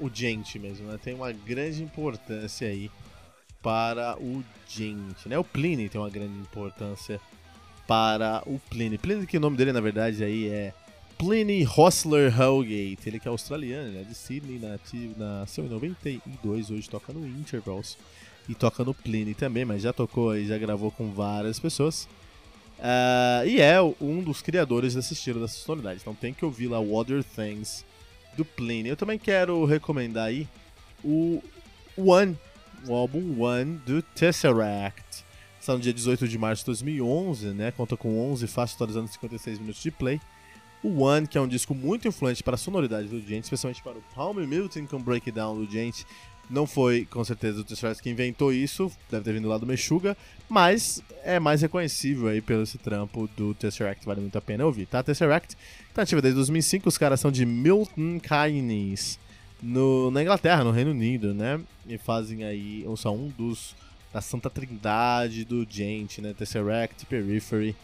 o 0.00 0.10
gente 0.12 0.58
mesmo. 0.58 0.86
Né? 0.86 0.98
Tem 1.02 1.14
uma 1.14 1.32
grande 1.32 1.82
importância 1.82 2.68
aí 2.68 2.90
para 3.62 4.16
o 4.18 4.42
gente. 4.68 5.28
Né? 5.28 5.38
O 5.38 5.44
Pliny 5.44 5.88
tem 5.88 6.00
uma 6.00 6.10
grande 6.10 6.38
importância 6.38 7.20
para 7.86 8.42
o 8.46 8.60
Pliny. 8.70 8.98
Pliny, 8.98 9.26
que 9.26 9.36
o 9.36 9.40
nome 9.40 9.56
dele 9.56 9.72
na 9.72 9.80
verdade 9.80 10.22
aí 10.22 10.48
é 10.48 10.72
Pliny 11.18 11.64
Hostler 11.64 12.32
Hellgate, 12.34 13.06
ele 13.06 13.20
que 13.20 13.28
é 13.28 13.30
australiano, 13.30 13.88
ele 13.88 13.98
é 13.98 14.02
de 14.04 14.14
Sydney, 14.14 14.58
nativo, 14.58 15.14
nasceu 15.18 15.66
em 15.66 15.68
92, 15.68 16.70
hoje 16.70 16.88
toca 16.88 17.12
no 17.12 17.26
Intervals 17.26 17.98
e 18.48 18.54
toca 18.54 18.82
no 18.82 18.94
Pliny 18.94 19.34
também, 19.34 19.66
mas 19.66 19.82
já 19.82 19.92
tocou 19.92 20.34
e 20.34 20.46
já 20.46 20.56
gravou 20.56 20.90
com 20.90 21.10
várias 21.12 21.60
pessoas. 21.60 22.08
Uh, 22.78 23.46
e 23.46 23.60
é 23.60 23.78
um 24.00 24.22
dos 24.22 24.40
criadores 24.40 24.94
desse 24.94 25.12
estilo, 25.12 25.40
dessa 25.40 25.56
sonoridade. 25.56 26.00
Então 26.00 26.14
tem 26.14 26.32
que 26.32 26.44
ouvir 26.44 26.68
lá 26.68 26.80
Other 26.80 27.22
Things 27.22 27.84
do 28.36 28.44
Pliny. 28.44 28.88
Eu 28.88 28.96
também 28.96 29.18
quero 29.18 29.64
recomendar 29.64 30.26
aí 30.26 30.48
o 31.04 31.42
One, 31.96 32.38
o 32.86 32.94
álbum 32.94 33.42
One 33.42 33.76
do 33.86 34.02
Tesseract. 34.02 35.24
Está 35.60 35.74
no 35.74 35.80
dia 35.80 35.92
18 35.92 36.26
de 36.26 36.38
março 36.38 36.62
de 36.62 36.66
2011, 36.66 37.48
né? 37.48 37.70
Conta 37.70 37.96
com 37.96 38.18
11 38.32 38.46
faixas 38.46 38.76
atualizando 38.76 39.08
56 39.08 39.58
minutos 39.58 39.82
de 39.82 39.90
play. 39.90 40.20
O 40.82 41.02
One, 41.02 41.26
que 41.26 41.36
é 41.36 41.40
um 41.40 41.48
disco 41.48 41.74
muito 41.74 42.08
influente 42.08 42.42
para 42.42 42.54
a 42.54 42.58
sonoridade 42.58 43.08
do 43.08 43.20
Gente, 43.20 43.44
especialmente 43.44 43.82
para 43.82 43.98
o 43.98 44.02
Palm 44.14 44.38
Milton 44.38 44.86
com 44.86 45.02
Breakdown 45.02 45.56
do 45.56 45.70
Gente. 45.70 46.06
Não 46.50 46.66
foi, 46.66 47.06
com 47.06 47.22
certeza, 47.22 47.60
o 47.60 47.64
Tesseract 47.64 48.02
que 48.02 48.10
inventou 48.10 48.52
isso, 48.52 48.90
deve 49.08 49.24
ter 49.24 49.32
vindo 49.34 49.48
lá 49.48 49.56
do 49.56 49.66
Meshuga, 49.66 50.16
mas 50.48 51.00
é 51.22 51.38
mais 51.38 51.62
reconhecível 51.62 52.26
aí 52.26 52.40
pelo 52.40 52.64
esse 52.64 52.76
trampo 52.76 53.28
do 53.36 53.54
Tesseract, 53.54 54.04
vale 54.04 54.20
muito 54.20 54.36
a 54.36 54.40
pena 54.40 54.66
ouvir, 54.66 54.86
tá? 54.86 55.02
Tesseract 55.02 55.56
tá 55.94 56.02
ativa 56.02 56.20
desde 56.20 56.36
2005, 56.36 56.88
os 56.88 56.98
caras 56.98 57.20
são 57.20 57.30
de 57.30 57.46
Milton 57.46 58.18
Keynes, 58.18 59.18
no, 59.62 60.10
na 60.10 60.22
Inglaterra, 60.22 60.64
no 60.64 60.72
Reino 60.72 60.90
Unido, 60.90 61.32
né? 61.32 61.60
E 61.86 61.96
fazem 61.96 62.42
aí, 62.42 62.84
são 62.96 63.14
um 63.14 63.28
dos, 63.28 63.76
da 64.12 64.20
Santa 64.20 64.50
Trindade 64.50 65.44
do 65.44 65.64
Gente, 65.70 66.20
né? 66.20 66.34
Tesseract, 66.36 67.06
Periphery 67.06 67.76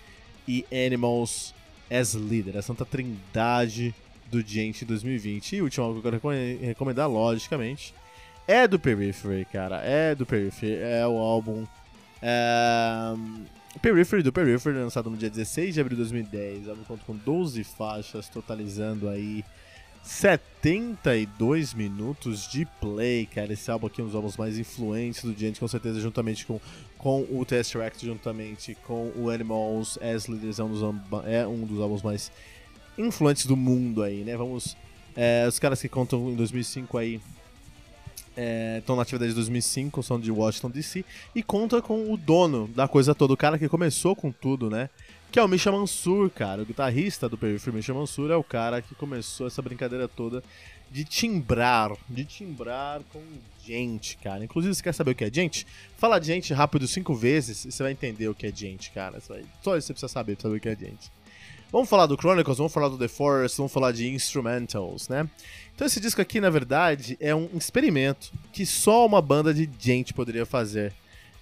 e 0.49 0.67
Animals 0.73 1.55
as 1.91 2.15
Leader, 2.15 2.57
a 2.57 2.63
santa 2.63 2.85
trindade 2.85 3.95
do 4.31 4.41
Gente 4.41 4.85
2020. 4.85 5.57
E 5.57 5.61
o 5.61 5.65
último 5.65 5.85
álbum 5.85 6.01
que 6.01 6.09
eu 6.09 6.21
quero 6.21 6.35
recomendar, 6.61 7.09
logicamente, 7.09 7.95
é 8.47 8.69
do 8.69 8.79
Periphery, 8.79 9.45
cara. 9.45 9.81
É 9.83 10.15
do 10.15 10.25
Periphery. 10.25 10.77
É 10.77 11.07
o 11.07 11.17
álbum. 11.19 11.65
É... 12.23 13.15
Periphery 13.83 14.23
do 14.23 14.33
Periphery, 14.33 14.79
lançado 14.79 15.11
no 15.11 15.17
dia 15.17 15.29
16 15.29 15.75
de 15.75 15.81
abril 15.81 15.97
de 15.97 16.03
2010. 16.03 16.67
O 16.67 16.71
álbum 16.71 16.85
conta 16.85 17.03
com 17.07 17.17
12 17.17 17.63
faixas, 17.65 18.29
totalizando 18.29 19.09
aí 19.09 19.45
72 20.07 21.75
minutos 21.75 22.49
de 22.49 22.65
play, 22.81 23.27
cara. 23.27 23.53
Esse 23.53 23.71
álbum 23.71 23.89
aqui 23.89 24.01
é 24.01 24.05
um 24.05 24.07
dos 24.07 24.15
álbuns 24.15 24.37
mais 24.37 24.57
influentes 24.57 25.25
do 25.25 25.37
Gente, 25.37 25.59
com 25.59 25.67
certeza, 25.67 26.01
juntamente 26.01 26.47
com, 26.47 26.61
com 26.97 27.27
o 27.29 27.45
Tesseract, 27.45 28.07
juntamente 28.07 28.77
com 28.87 29.13
o 29.17 29.29
Animals 29.29 29.99
as 30.01 30.29
Leaders, 30.29 30.61
é 30.61 30.65
um 30.65 30.71
dos, 30.71 30.83
é 31.27 31.47
um 31.47 31.67
dos 31.67 31.81
álbuns 31.81 32.03
mais 32.03 32.31
influentes 32.97 33.47
do 33.47 33.57
mundo 33.57 34.03
aí, 34.03 34.23
né? 34.23 34.37
Vamos. 34.37 34.77
É, 35.17 35.45
os 35.49 35.59
caras 35.59 35.81
que 35.81 35.89
contam 35.89 36.31
em 36.31 36.37
2005 36.37 36.97
aí. 36.97 37.21
Estão 38.37 38.95
é, 38.95 38.97
na 38.97 39.03
atividade 39.03 39.31
de 39.31 39.35
2005, 39.35 40.03
são 40.03 40.21
de 40.21 40.31
Washington 40.31 40.71
DC, 40.71 41.05
e 41.35 41.43
conta 41.43 41.81
com 41.81 42.13
o 42.13 42.17
dono 42.17 42.69
da 42.69 42.87
coisa 42.87 43.15
toda, 43.15 43.33
o 43.33 43.37
cara 43.37 43.59
que 43.59 43.69
começou 43.69 44.15
com 44.15 44.31
tudo, 44.31 44.69
né? 44.69 44.91
que 45.31 45.39
é 45.39 45.43
o 45.43 45.49
Misha 45.49 45.71
Mansur, 45.71 46.31
cara. 46.31 46.63
O 46.63 46.65
guitarrista 46.65 47.29
do 47.29 47.37
Periphery 47.37 47.77
Misha 47.77 47.93
Mansur 47.93 48.31
é 48.31 48.37
o 48.37 48.43
cara 48.43 48.81
que 48.81 48.95
começou 48.95 49.47
essa 49.47 49.61
brincadeira 49.61 50.09
toda 50.09 50.43
de 50.91 51.05
timbrar, 51.05 51.93
de 52.09 52.25
timbrar 52.25 53.03
com 53.13 53.21
gente, 53.63 54.17
cara. 54.17 54.45
Inclusive, 54.45 54.75
você 54.75 54.83
quer 54.83 54.95
saber 54.95 55.11
o 55.11 55.15
que 55.15 55.25
é 55.25 55.31
gente? 55.31 55.67
Fala 55.97 56.21
gente 56.23 56.55
rápido 56.55 56.87
cinco 56.87 57.15
vezes 57.15 57.65
e 57.65 57.73
você 57.73 57.83
vai 57.83 57.93
entender 57.93 58.29
o 58.29 58.35
que 58.35 58.47
é 58.47 58.53
gente, 58.55 58.91
cara. 58.93 59.21
Só 59.21 59.37
isso 59.77 59.89
você 59.89 59.93
precisa 59.93 60.09
saber 60.09 60.37
pra 60.37 60.43
saber 60.45 60.57
o 60.57 60.61
que 60.61 60.69
é 60.69 60.77
gente. 60.77 61.11
Vamos 61.73 61.89
falar 61.89 62.07
do 62.07 62.17
Chronicles, 62.17 62.59
vamos 62.59 62.73
falar 62.73 62.89
do 62.89 62.97
The 62.97 63.09
Forest, 63.09 63.57
vamos 63.57 63.73
falar 63.73 63.93
de 63.93 64.09
instrumentals, 64.09 65.09
né? 65.09 65.29
Então 65.75 65.87
esse 65.87 66.01
disco 66.01 66.21
aqui, 66.21 66.41
na 66.41 66.49
verdade, 66.49 67.17
é 67.21 67.35
um 67.35 67.51
experimento 67.55 68.33
que 68.53 68.65
só 68.65 69.05
uma 69.05 69.21
banda 69.21 69.53
de 69.53 69.69
gente 69.79 70.15
poderia 70.15 70.47
fazer 70.47 70.93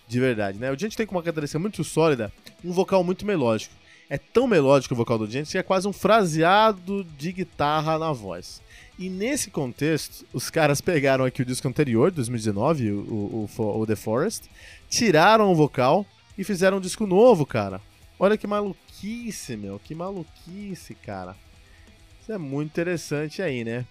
de 0.08 0.18
verdade, 0.18 0.58
né? 0.58 0.70
O 0.72 0.78
gente 0.78 0.96
tem 0.96 1.06
com 1.06 1.14
uma 1.14 1.22
característica 1.22 1.58
muito 1.58 1.84
sólida, 1.84 2.32
um 2.64 2.72
vocal 2.72 3.04
muito 3.04 3.24
melódico 3.24 3.74
é 4.08 4.18
tão 4.18 4.46
melódico 4.46 4.94
o 4.94 4.96
vocal 4.96 5.18
do 5.18 5.30
James 5.30 5.50
que 5.50 5.58
é 5.58 5.62
quase 5.62 5.88
um 5.88 5.92
fraseado 5.92 7.04
de 7.16 7.32
guitarra 7.32 7.98
na 7.98 8.12
voz. 8.12 8.62
E 8.98 9.08
nesse 9.08 9.50
contexto, 9.50 10.24
os 10.32 10.50
caras 10.50 10.80
pegaram 10.80 11.24
aqui 11.24 11.42
o 11.42 11.44
disco 11.44 11.66
anterior, 11.66 12.10
2019, 12.10 12.92
o, 12.92 13.48
o, 13.58 13.80
o 13.80 13.86
The 13.86 13.96
Forest, 13.96 14.48
tiraram 14.88 15.50
o 15.50 15.54
vocal 15.54 16.06
e 16.38 16.44
fizeram 16.44 16.76
um 16.76 16.80
disco 16.80 17.06
novo, 17.06 17.44
cara. 17.44 17.80
Olha 18.18 18.36
que 18.38 18.46
maluquice, 19.04 19.56
meu. 19.56 19.78
Que 19.78 19.94
maluquice, 19.94 20.94
cara. 20.94 21.36
Isso 22.20 22.32
é 22.32 22.38
muito 22.38 22.70
interessante 22.70 23.42
aí, 23.42 23.64
né? 23.64 23.84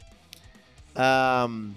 Um, 0.96 1.72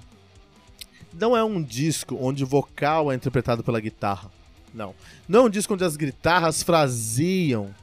não 1.12 1.36
é 1.36 1.44
um 1.44 1.62
disco 1.62 2.16
onde 2.20 2.44
o 2.44 2.46
vocal 2.46 3.12
é 3.12 3.14
interpretado 3.14 3.62
pela 3.62 3.80
guitarra. 3.80 4.30
Não. 4.72 4.94
Não 5.28 5.40
é 5.40 5.42
um 5.44 5.50
disco 5.50 5.74
onde 5.74 5.84
as 5.84 5.96
guitarras 5.96 6.62
fraseiam 6.62 7.74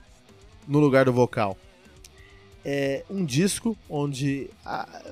no 0.67 0.79
lugar 0.79 1.05
do 1.05 1.13
vocal. 1.13 1.57
É 2.65 3.03
um 3.09 3.25
disco 3.25 3.77
onde 3.89 4.49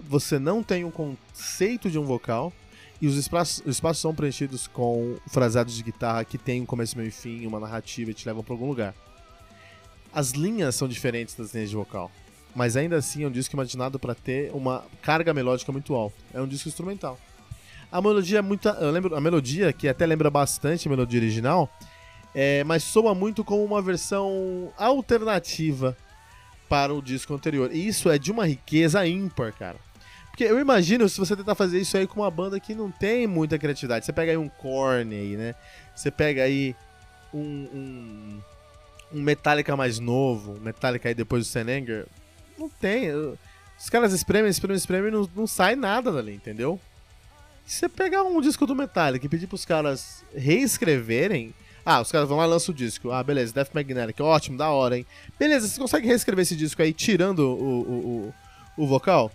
você 0.08 0.40
não 0.40 0.64
tem 0.64 0.86
um 0.86 0.92
conceito 0.92 1.90
de 1.90 2.00
um 2.00 2.04
vocal 2.04 2.54
e 3.02 3.08
os 3.08 3.18
espaços, 3.18 3.62
os 3.66 3.76
espaços 3.76 4.02
são 4.02 4.16
preenchidos 4.16 4.68
com 4.68 5.18
fraseados 5.28 5.76
de 5.76 5.84
guitarra 5.84 6.24
que 6.24 6.38
tem 6.38 6.62
um 6.62 6.66
começo, 6.66 6.98
meio 6.98 7.10
e 7.10 7.12
fim, 7.12 7.46
uma 7.46 7.60
narrativa 7.60 8.12
e 8.12 8.14
te 8.14 8.26
levam 8.26 8.44
para 8.44 8.54
algum 8.54 8.68
lugar. 8.68 8.96
As 10.14 10.32
linhas 10.32 10.76
são 10.76 10.88
diferentes 10.88 11.36
das 11.36 11.54
linhas 11.54 11.70
de 11.70 11.76
vocal, 11.76 12.12
mas 12.56 12.76
ainda 12.76 12.98
assim 12.98 13.24
é 13.24 13.28
um 13.28 13.32
disco 13.32 13.56
imaginado 13.56 13.98
para 13.98 14.14
ter 14.14 14.52
uma 14.54 14.84
carga 15.02 15.34
melódica 15.34 15.72
muito 15.72 15.96
alta. 15.96 16.16
É 16.34 16.42
um 16.42 16.48
disco 16.48 16.68
instrumental. 16.68 17.18
A 17.92 18.02
melodia 18.02 18.40
é 18.40 18.42
muito, 18.42 18.68
eu 18.68 18.92
lembro, 18.92 19.16
a 19.16 19.22
melodia 19.22 19.74
que 19.74 19.88
até 19.88 20.06
lembra 20.06 20.30
bastante 20.30 20.88
a 20.88 20.92
melodia 20.92 21.20
original, 21.20 21.70
é, 22.34 22.64
mas 22.64 22.84
soa 22.84 23.14
muito 23.14 23.44
como 23.44 23.64
uma 23.64 23.82
versão 23.82 24.72
alternativa 24.78 25.98
para 26.70 26.94
o 26.94 27.02
disco 27.02 27.34
anterior. 27.34 27.70
E 27.74 27.86
isso 27.86 28.10
é 28.10 28.18
de 28.18 28.32
uma 28.32 28.46
riqueza 28.46 29.06
ímpar, 29.06 29.54
cara. 29.54 29.78
Porque 30.30 30.46
eu 30.46 30.58
imagino 30.58 31.08
se 31.10 31.20
você 31.20 31.36
tentar 31.36 31.56
fazer 31.56 31.80
isso 31.80 31.98
aí 31.98 32.08
com 32.08 32.22
uma 32.22 32.32
banda 32.32 32.58
que 32.60 32.74
não 32.74 32.90
tem 32.90 33.28
muita 33.28 33.60
criatividade. 33.60 34.06
Você 34.06 34.14
pega 34.14 34.32
aí 34.32 34.38
um 34.38 34.48
Korn 34.48 35.14
aí, 35.14 35.36
né? 35.36 35.54
Você 35.94 36.10
pega 36.10 36.44
aí 36.44 36.74
um, 37.34 37.68
um, 37.74 38.42
um 39.14 39.22
Metallica 39.22 39.76
mais 39.76 40.00
novo, 40.00 40.60
Metallica 40.62 41.10
aí 41.10 41.16
depois 41.16 41.46
do 41.46 41.50
Senenger. 41.50 42.06
Não 42.58 42.70
tem. 42.70 43.10
Os 43.80 43.90
caras 43.90 44.14
espremem, 44.14 44.50
espremem, 44.50 44.78
espremem 44.78 45.10
e 45.10 45.12
não, 45.12 45.30
não 45.36 45.48
sai 45.48 45.76
nada 45.76 46.12
dali, 46.12 46.34
entendeu? 46.34 46.80
Se 47.66 47.80
você 47.80 47.90
pegar 47.90 48.24
um 48.24 48.42
disco 48.42 48.66
do 48.66 48.76
Metallica 48.76 49.26
e 49.26 49.30
pedir 49.30 49.48
pros 49.48 49.66
caras 49.66 50.24
reescreverem, 50.36 51.54
ah, 51.86 52.02
os 52.02 52.12
caras 52.12 52.28
vão 52.28 52.38
lá 52.38 52.46
e 52.46 52.50
lançam 52.50 52.74
o 52.74 52.78
disco. 52.78 53.12
Ah, 53.12 53.24
beleza, 53.24 53.54
Death 53.54 53.74
Magnetic, 53.74 54.20
ótimo, 54.20 54.58
da 54.58 54.70
hora, 54.70 54.98
hein? 54.98 55.06
Beleza, 55.40 55.68
você 55.68 55.80
consegue 55.80 56.08
reescrever 56.08 56.44
esse 56.44 56.56
disco 56.56 56.82
aí 56.82 56.94
tirando 56.94 57.40
o, 57.40 57.54
o, 57.54 58.34
o, 58.78 58.84
o 58.84 58.88
vocal? 58.88 59.32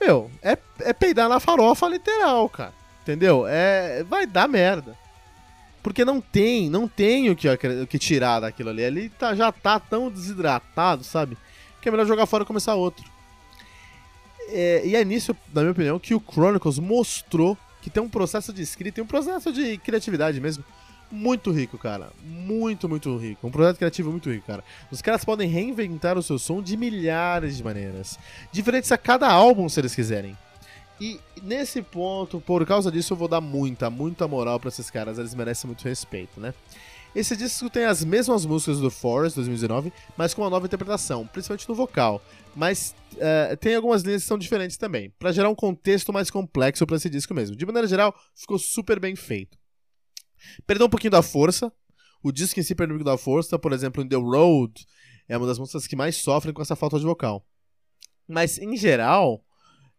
Meu, 0.00 0.30
é, 0.42 0.56
é 0.80 0.92
peidar 0.92 1.28
na 1.28 1.40
farofa 1.40 1.88
literal, 1.88 2.48
cara. 2.48 2.72
Entendeu? 3.02 3.46
É, 3.46 4.02
vai 4.04 4.26
dar 4.26 4.48
merda. 4.48 4.96
Porque 5.86 6.04
não 6.04 6.20
tem, 6.20 6.68
não 6.68 6.88
tem 6.88 7.30
o 7.30 7.36
que, 7.36 7.48
o 7.48 7.86
que 7.86 7.96
tirar 7.96 8.40
daquilo 8.40 8.70
ali. 8.70 8.82
Ele 8.82 9.08
tá, 9.08 9.36
já 9.36 9.52
tá 9.52 9.78
tão 9.78 10.10
desidratado, 10.10 11.04
sabe? 11.04 11.38
Que 11.80 11.88
é 11.88 11.92
melhor 11.92 12.04
jogar 12.04 12.26
fora 12.26 12.42
e 12.42 12.46
começar 12.46 12.74
outro. 12.74 13.04
É, 14.48 14.82
e 14.84 14.96
é 14.96 15.04
nisso, 15.04 15.32
na 15.54 15.60
minha 15.60 15.70
opinião, 15.70 15.96
que 16.00 16.12
o 16.12 16.20
Chronicles 16.20 16.80
mostrou 16.80 17.56
que 17.80 17.88
tem 17.88 18.02
um 18.02 18.08
processo 18.08 18.52
de 18.52 18.62
escrita 18.62 18.98
e 18.98 19.02
um 19.04 19.06
processo 19.06 19.52
de 19.52 19.78
criatividade 19.78 20.40
mesmo 20.40 20.64
muito 21.08 21.52
rico, 21.52 21.78
cara. 21.78 22.10
Muito, 22.20 22.88
muito 22.88 23.16
rico. 23.16 23.46
Um 23.46 23.52
projeto 23.52 23.76
criativo 23.76 24.10
muito 24.10 24.28
rico, 24.28 24.44
cara. 24.44 24.64
Os 24.90 25.00
caras 25.00 25.24
podem 25.24 25.48
reinventar 25.48 26.18
o 26.18 26.22
seu 26.22 26.36
som 26.36 26.60
de 26.60 26.76
milhares 26.76 27.58
de 27.58 27.62
maneiras. 27.62 28.18
Diferentes 28.50 28.90
a 28.90 28.98
cada 28.98 29.30
álbum, 29.30 29.68
se 29.68 29.78
eles 29.78 29.94
quiserem. 29.94 30.36
E 31.00 31.20
nesse 31.42 31.82
ponto, 31.82 32.40
por 32.40 32.64
causa 32.66 32.90
disso, 32.90 33.12
eu 33.12 33.16
vou 33.16 33.28
dar 33.28 33.40
muita, 33.40 33.90
muita 33.90 34.26
moral 34.26 34.58
para 34.58 34.68
esses 34.68 34.90
caras. 34.90 35.18
Eles 35.18 35.34
merecem 35.34 35.68
muito 35.68 35.84
respeito, 35.84 36.40
né? 36.40 36.54
Esse 37.14 37.34
disco 37.34 37.70
tem 37.70 37.84
as 37.84 38.04
mesmas 38.04 38.44
músicas 38.44 38.78
do 38.78 38.90
Forest 38.90 39.36
2019, 39.36 39.90
mas 40.18 40.34
com 40.34 40.42
uma 40.42 40.50
nova 40.50 40.66
interpretação, 40.66 41.26
principalmente 41.26 41.66
no 41.66 41.74
vocal. 41.74 42.22
Mas 42.54 42.94
uh, 43.14 43.56
tem 43.56 43.74
algumas 43.74 44.02
linhas 44.02 44.22
que 44.22 44.28
são 44.28 44.36
diferentes 44.36 44.76
também, 44.76 45.10
para 45.18 45.32
gerar 45.32 45.48
um 45.48 45.54
contexto 45.54 46.12
mais 46.12 46.30
complexo 46.30 46.86
para 46.86 46.96
esse 46.96 47.08
disco 47.08 47.32
mesmo. 47.32 47.56
De 47.56 47.64
maneira 47.64 47.88
geral, 47.88 48.14
ficou 48.34 48.58
super 48.58 49.00
bem 49.00 49.16
feito. 49.16 49.56
Perdeu 50.66 50.86
um 50.86 50.90
pouquinho 50.90 51.10
da 51.10 51.22
força. 51.22 51.72
O 52.22 52.30
disco 52.30 52.60
em 52.60 52.62
si 52.62 52.74
perdeu 52.74 52.96
um 52.96 52.98
pouquinho 52.98 53.16
da 53.16 53.22
força, 53.22 53.58
por 53.58 53.72
exemplo, 53.72 54.02
em 54.02 54.08
The 54.08 54.16
Road, 54.16 54.86
é 55.26 55.38
uma 55.38 55.46
das 55.46 55.58
músicas 55.58 55.86
que 55.86 55.96
mais 55.96 56.16
sofrem 56.16 56.52
com 56.52 56.60
essa 56.60 56.76
falta 56.76 56.98
de 56.98 57.04
vocal. 57.04 57.46
Mas, 58.28 58.58
em 58.58 58.76
geral, 58.76 59.42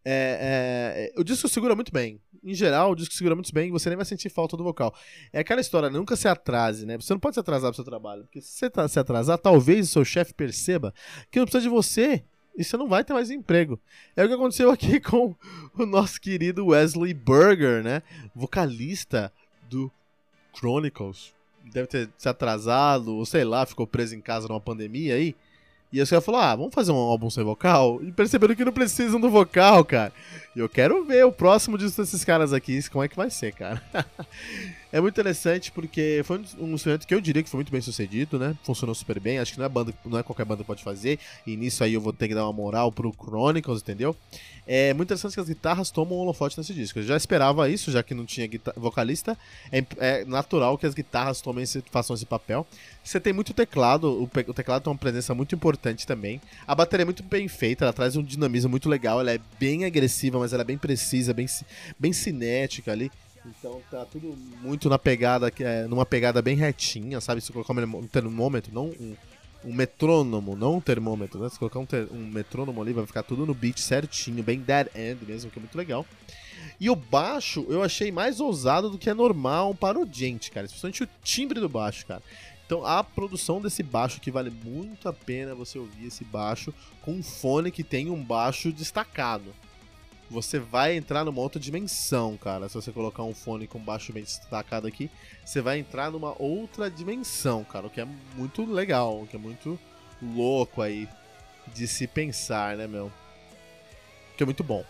é, 0.09 1.11
é, 1.15 1.19
o 1.19 1.23
disco 1.23 1.49
segura 1.49 1.75
muito 1.75 1.91
bem. 1.91 2.21
Em 2.41 2.53
geral, 2.53 2.91
o 2.91 2.95
disco 2.95 3.13
segura 3.13 3.35
muito 3.35 3.53
bem 3.53 3.67
e 3.67 3.71
você 3.71 3.89
nem 3.89 3.97
vai 3.97 4.05
sentir 4.05 4.29
falta 4.29 4.55
do 4.55 4.63
vocal. 4.63 4.95
É 5.33 5.39
aquela 5.39 5.59
história, 5.59 5.89
nunca 5.89 6.15
se 6.15 6.29
atrase, 6.29 6.85
né? 6.85 6.95
Você 6.95 7.13
não 7.13 7.19
pode 7.19 7.33
se 7.33 7.39
atrasar 7.41 7.71
pro 7.71 7.75
seu 7.75 7.83
trabalho. 7.83 8.23
Porque 8.23 8.39
se 8.39 8.47
você 8.47 8.69
tá, 8.69 8.87
se 8.87 8.97
atrasar, 8.97 9.37
talvez 9.37 9.89
o 9.89 9.91
seu 9.91 10.05
chefe 10.05 10.33
perceba 10.33 10.93
que 11.29 11.39
não 11.39 11.45
precisa 11.45 11.63
de 11.63 11.69
você 11.69 12.23
e 12.57 12.63
você 12.63 12.77
não 12.77 12.87
vai 12.87 13.03
ter 13.03 13.13
mais 13.13 13.29
emprego. 13.29 13.77
É 14.15 14.23
o 14.23 14.27
que 14.29 14.33
aconteceu 14.33 14.71
aqui 14.71 14.97
com 15.01 15.35
o 15.77 15.85
nosso 15.85 16.21
querido 16.21 16.67
Wesley 16.67 17.13
Burger, 17.13 17.83
né? 17.83 18.01
Vocalista 18.33 19.31
do 19.69 19.91
Chronicles. 20.55 21.35
Deve 21.73 21.87
ter 21.87 22.09
se 22.17 22.29
atrasado, 22.29 23.13
ou 23.13 23.25
sei 23.25 23.43
lá, 23.43 23.65
ficou 23.65 23.85
preso 23.85 24.15
em 24.15 24.21
casa 24.21 24.47
numa 24.47 24.61
pandemia 24.61 25.15
aí. 25.15 25.35
E 25.91 26.01
os 26.01 26.09
caras 26.09 26.25
falaram, 26.25 26.45
ah, 26.45 26.55
vamos 26.55 26.75
fazer 26.75 26.91
um 26.91 26.95
álbum 26.95 27.29
sem 27.29 27.43
vocal? 27.43 27.99
E 28.03 28.11
perceberam 28.11 28.55
que 28.55 28.65
não 28.65 28.73
precisam 28.73 29.19
do 29.19 29.29
vocal, 29.29 29.85
cara. 29.85 30.11
E 30.55 30.59
eu 30.59 30.67
quero 30.67 31.05
ver 31.05 31.25
o 31.25 31.31
próximo 31.31 31.77
disco 31.77 32.01
desses 32.01 32.25
caras 32.25 32.51
aqui, 32.51 32.81
como 32.89 33.03
é 33.03 33.07
que 33.07 33.15
vai 33.15 33.29
ser, 33.29 33.53
cara. 33.53 33.81
é 34.97 35.01
muito 35.01 35.13
interessante 35.13 35.71
porque 35.71 36.21
foi 36.23 36.41
um 36.59 36.73
instrumento 36.73 37.05
que 37.05 37.13
eu 37.13 37.21
diria 37.21 37.43
que 37.43 37.49
foi 37.49 37.59
muito 37.59 37.71
bem 37.71 37.81
sucedido, 37.81 38.39
né? 38.39 38.55
Funcionou 38.63 38.95
super 38.95 39.19
bem. 39.19 39.37
Acho 39.37 39.53
que 39.53 39.59
não 39.59 39.65
é, 39.65 39.69
banda, 39.69 39.93
não 40.03 40.17
é 40.17 40.23
qualquer 40.23 40.43
banda 40.43 40.63
que 40.63 40.67
pode 40.67 40.83
fazer. 40.83 41.19
E 41.45 41.55
nisso 41.55 41.83
aí 41.83 41.93
eu 41.93 42.01
vou 42.01 42.11
ter 42.11 42.27
que 42.27 42.33
dar 42.33 42.43
uma 42.45 42.53
moral 42.53 42.91
pro 42.91 43.13
Chronicles, 43.13 43.81
entendeu? 43.81 44.15
É 44.65 44.95
muito 44.95 45.07
interessante 45.07 45.35
que 45.35 45.39
as 45.39 45.47
guitarras 45.47 45.91
tomam 45.91 46.17
um 46.17 46.21
holofote 46.21 46.57
nesse 46.57 46.73
disco. 46.73 46.97
Eu 46.97 47.03
já 47.03 47.15
esperava 47.15 47.69
isso, 47.69 47.91
já 47.91 48.01
que 48.01 48.15
não 48.15 48.25
tinha 48.25 48.49
vocalista. 48.75 49.37
É, 49.71 49.85
é, 49.97 50.25
natural 50.25 50.79
que 50.79 50.87
as 50.87 50.95
guitarras 50.95 51.41
tomem 51.41 51.63
esse, 51.63 51.83
façam 51.91 52.15
esse 52.15 52.25
papel. 52.25 52.65
Você 53.03 53.19
tem 53.19 53.31
muito 53.31 53.53
teclado, 53.53 54.11
o, 54.11 54.23
o, 54.23 54.53
teclado 54.53 54.81
tem 54.81 54.91
uma 54.91 54.97
presença 54.97 55.35
muito 55.35 55.53
importante 55.53 56.07
também. 56.07 56.41
A 56.65 56.73
bateria 56.73 57.03
é 57.03 57.05
muito 57.05 57.21
bem 57.21 57.47
feita, 57.47 57.85
ela 57.85 57.93
traz 57.93 58.15
um 58.15 58.23
dinamismo 58.23 58.69
muito 58.69 58.89
legal. 58.89 59.19
Ela 59.19 59.33
é 59.33 59.39
bem 59.59 59.85
agressiva, 59.85 60.39
mas 60.39 60.53
ela 60.53 60.63
é 60.63 60.65
bem 60.65 60.77
precisa, 60.77 61.35
bem, 61.35 61.45
bem 61.99 62.11
cinética 62.11 62.91
ali. 62.91 63.11
Então 63.47 63.81
tá 63.89 64.05
tudo 64.05 64.35
muito 64.61 64.89
na 64.89 64.99
pegada, 64.99 65.51
é, 65.59 65.85
numa 65.87 66.05
pegada 66.05 66.41
bem 66.41 66.55
retinha, 66.55 67.21
sabe? 67.21 67.41
Se 67.41 67.51
colocar 67.51 67.73
um 67.73 68.07
termômetro, 68.07 68.73
não 68.73 68.87
um 68.87 69.15
um 69.63 69.73
metrônomo, 69.73 70.55
não 70.55 70.75
um 70.75 70.81
termômetro, 70.81 71.39
né? 71.39 71.49
Se 71.49 71.59
colocar 71.59 71.79
um, 71.79 71.87
um 72.11 72.27
metrônomo 72.27 72.81
ali, 72.81 72.93
vai 72.93 73.05
ficar 73.05 73.23
tudo 73.23 73.45
no 73.45 73.53
beat 73.53 73.79
certinho, 73.79 74.43
bem 74.43 74.59
dead 74.59 74.87
end 74.95 75.25
mesmo, 75.25 75.51
que 75.51 75.59
é 75.59 75.61
muito 75.61 75.77
legal. 75.77 76.05
E 76.79 76.89
o 76.89 76.95
baixo 76.95 77.65
eu 77.69 77.81
achei 77.81 78.11
mais 78.11 78.39
ousado 78.39 78.89
do 78.89 78.97
que 78.97 79.09
é 79.09 79.13
normal 79.13 79.73
para 79.73 79.99
o 79.99 80.07
gente, 80.09 80.51
cara. 80.51 80.65
Especialmente 80.65 81.03
o 81.03 81.09
timbre 81.23 81.59
do 81.59 81.67
baixo, 81.67 82.05
cara. 82.05 82.21
Então 82.65 82.85
a 82.85 83.03
produção 83.03 83.61
desse 83.61 83.81
baixo 83.81 84.21
que 84.21 84.31
vale 84.31 84.49
muito 84.49 85.09
a 85.09 85.13
pena 85.13 85.55
você 85.55 85.79
ouvir 85.79 86.07
esse 86.07 86.23
baixo 86.23 86.73
com 87.01 87.13
um 87.13 87.23
fone 87.23 87.71
que 87.71 87.83
tem 87.83 88.09
um 88.09 88.21
baixo 88.21 88.71
destacado 88.71 89.53
você 90.29 90.59
vai 90.59 90.95
entrar 90.95 91.23
numa 91.23 91.41
outra 91.41 91.59
dimensão, 91.59 92.37
cara. 92.37 92.67
Se 92.67 92.75
você 92.75 92.91
colocar 92.91 93.23
um 93.23 93.33
fone 93.33 93.67
com 93.67 93.79
baixo 93.79 94.11
bem 94.11 94.23
destacado 94.23 94.87
aqui, 94.87 95.09
você 95.45 95.61
vai 95.61 95.79
entrar 95.79 96.11
numa 96.11 96.35
outra 96.41 96.89
dimensão, 96.89 97.63
cara. 97.63 97.87
O 97.87 97.89
que 97.89 98.01
é 98.01 98.07
muito 98.35 98.65
legal, 98.65 99.21
o 99.21 99.27
que 99.27 99.35
é 99.35 99.39
muito 99.39 99.79
louco 100.21 100.81
aí 100.81 101.07
de 101.73 101.87
se 101.87 102.07
pensar, 102.07 102.75
né, 102.75 102.87
meu? 102.87 103.11
Que 104.35 104.43
é 104.43 104.45
muito 104.45 104.63
bom. 104.63 104.83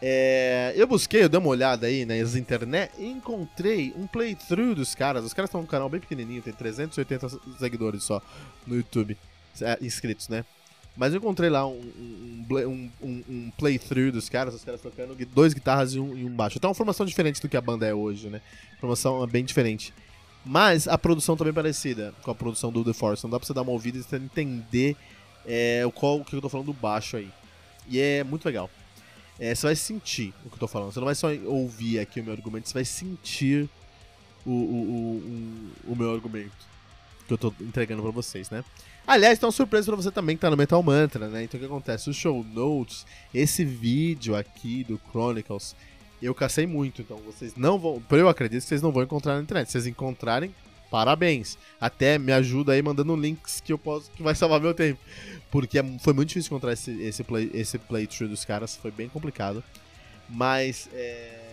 É, 0.00 0.72
eu 0.76 0.86
busquei, 0.86 1.24
eu 1.24 1.28
dei 1.28 1.40
uma 1.40 1.48
olhada 1.48 1.86
aí 1.88 2.04
nas 2.04 2.36
internet 2.36 2.92
e 2.98 3.06
encontrei 3.06 3.92
um 3.96 4.06
playthrough 4.06 4.74
dos 4.74 4.94
caras. 4.94 5.24
Os 5.24 5.34
caras 5.34 5.48
estão 5.48 5.60
num 5.60 5.66
canal 5.66 5.88
bem 5.88 6.00
pequenininho, 6.00 6.42
tem 6.42 6.52
380 6.52 7.28
seguidores 7.58 8.04
só 8.04 8.22
no 8.66 8.76
YouTube, 8.76 9.16
é, 9.60 9.78
inscritos, 9.80 10.28
né? 10.28 10.44
Mas 10.96 11.12
eu 11.12 11.18
encontrei 11.18 11.48
lá 11.48 11.66
um, 11.66 11.80
um, 12.50 12.90
um, 13.00 13.24
um, 13.28 13.52
playthrough 13.56 14.10
dos 14.10 14.28
caras, 14.28 14.54
os 14.54 14.64
caras 14.64 14.80
tocando 14.80 15.14
dois 15.26 15.54
guitarras 15.54 15.94
e 15.94 16.00
um, 16.00 16.16
e 16.16 16.24
um 16.24 16.30
baixo. 16.30 16.58
Até 16.58 16.66
uma 16.66 16.74
formação 16.74 17.06
diferente 17.06 17.40
do 17.40 17.48
que 17.48 17.56
a 17.56 17.60
banda 17.60 17.86
é 17.86 17.94
hoje, 17.94 18.28
né? 18.28 18.40
Formação 18.80 19.24
bem 19.26 19.44
diferente. 19.44 19.94
Mas 20.44 20.88
a 20.88 20.98
produção 20.98 21.36
também 21.36 21.50
é 21.50 21.54
parecida 21.54 22.12
com 22.22 22.30
a 22.30 22.34
produção 22.34 22.72
do 22.72 22.84
The 22.84 22.92
Force. 22.92 23.22
Não 23.22 23.30
dá 23.30 23.38
pra 23.38 23.46
você 23.46 23.54
dar 23.54 23.62
uma 23.62 23.72
ouvida 23.72 23.98
e 23.98 24.16
entender 24.16 24.96
é, 25.46 25.88
qual 25.94 26.24
que 26.24 26.34
eu 26.34 26.40
tô 26.40 26.48
falando 26.48 26.66
do 26.66 26.72
baixo 26.72 27.16
aí. 27.16 27.30
E 27.86 28.00
é 28.00 28.24
muito 28.24 28.44
legal. 28.44 28.68
É, 29.38 29.54
você 29.54 29.66
vai 29.66 29.76
sentir 29.76 30.34
o 30.44 30.48
que 30.48 30.56
eu 30.56 30.60
tô 30.60 30.66
falando. 30.68 30.92
Você 30.92 30.98
não 30.98 31.06
vai 31.06 31.14
só 31.14 31.28
ouvir 31.46 32.00
aqui 32.00 32.20
o 32.20 32.24
meu 32.24 32.32
argumento, 32.32 32.68
você 32.68 32.74
vai 32.74 32.84
sentir 32.84 33.68
o, 34.44 34.50
o, 34.50 34.52
o, 35.86 35.92
o 35.92 35.96
meu 35.96 36.12
argumento 36.12 36.66
que 37.28 37.34
eu 37.34 37.38
tô 37.38 37.52
entregando 37.60 38.02
pra 38.02 38.10
vocês, 38.10 38.50
né? 38.50 38.64
Aliás, 39.06 39.38
tem 39.38 39.46
uma 39.46 39.52
surpresa 39.52 39.86
pra 39.86 39.96
você 39.96 40.10
também 40.10 40.36
que 40.36 40.40
tá 40.40 40.50
no 40.50 40.56
Metal 40.56 40.82
Mantra, 40.82 41.28
né? 41.28 41.44
Então 41.44 41.58
o 41.58 41.60
que 41.60 41.66
acontece? 41.66 42.10
Os 42.10 42.16
show 42.16 42.44
notes, 42.52 43.06
esse 43.32 43.64
vídeo 43.64 44.34
aqui 44.34 44.82
do 44.84 45.00
Chronicles, 45.10 45.76
eu 46.20 46.34
cacei 46.34 46.66
muito. 46.66 47.02
Então 47.02 47.18
vocês 47.18 47.54
não 47.56 47.78
vão. 47.78 48.02
Eu 48.10 48.28
acredito 48.28 48.62
que 48.62 48.68
vocês 48.68 48.82
não 48.82 48.90
vão 48.90 49.02
encontrar 49.02 49.36
na 49.36 49.42
internet. 49.42 49.66
Se 49.66 49.72
vocês 49.72 49.86
encontrarem, 49.86 50.54
parabéns. 50.90 51.56
Até 51.80 52.18
me 52.18 52.32
ajuda 52.32 52.72
aí 52.72 52.82
mandando 52.82 53.14
links 53.14 53.60
que 53.60 53.72
eu 53.72 53.78
posso. 53.78 54.10
que 54.10 54.22
vai 54.22 54.34
salvar 54.34 54.60
meu 54.60 54.74
tempo. 54.74 55.00
Porque 55.50 55.78
é, 55.78 55.84
foi 56.00 56.12
muito 56.12 56.28
difícil 56.28 56.48
encontrar 56.48 56.72
esse, 56.72 56.90
esse, 57.02 57.22
play, 57.22 57.50
esse 57.54 57.78
playthrough 57.78 58.28
dos 58.28 58.44
caras. 58.44 58.76
Foi 58.76 58.90
bem 58.90 59.08
complicado. 59.08 59.62
Mas 60.28 60.88
é, 60.92 61.48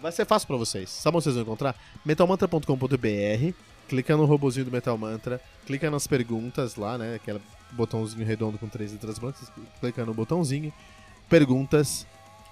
vai 0.00 0.12
ser 0.12 0.24
fácil 0.24 0.46
para 0.46 0.56
vocês. 0.56 0.90
Sabe 0.90 1.16
onde 1.16 1.24
vocês 1.24 1.34
vão 1.34 1.42
encontrar? 1.42 1.74
metalmantra.com.br 2.04 3.71
clica 3.92 4.16
no 4.16 4.24
robozinho 4.24 4.64
do 4.64 4.72
Metal 4.72 4.96
Mantra, 4.96 5.38
clica 5.66 5.90
nas 5.90 6.06
perguntas 6.06 6.76
lá, 6.76 6.96
né? 6.96 7.16
Aquele 7.16 7.42
botãozinho 7.72 8.24
redondo 8.24 8.56
com 8.56 8.66
três 8.66 8.90
letras 8.90 9.18
brancas, 9.18 9.52
clica 9.80 10.06
no 10.06 10.14
botãozinho, 10.14 10.72
perguntas, 11.28 12.06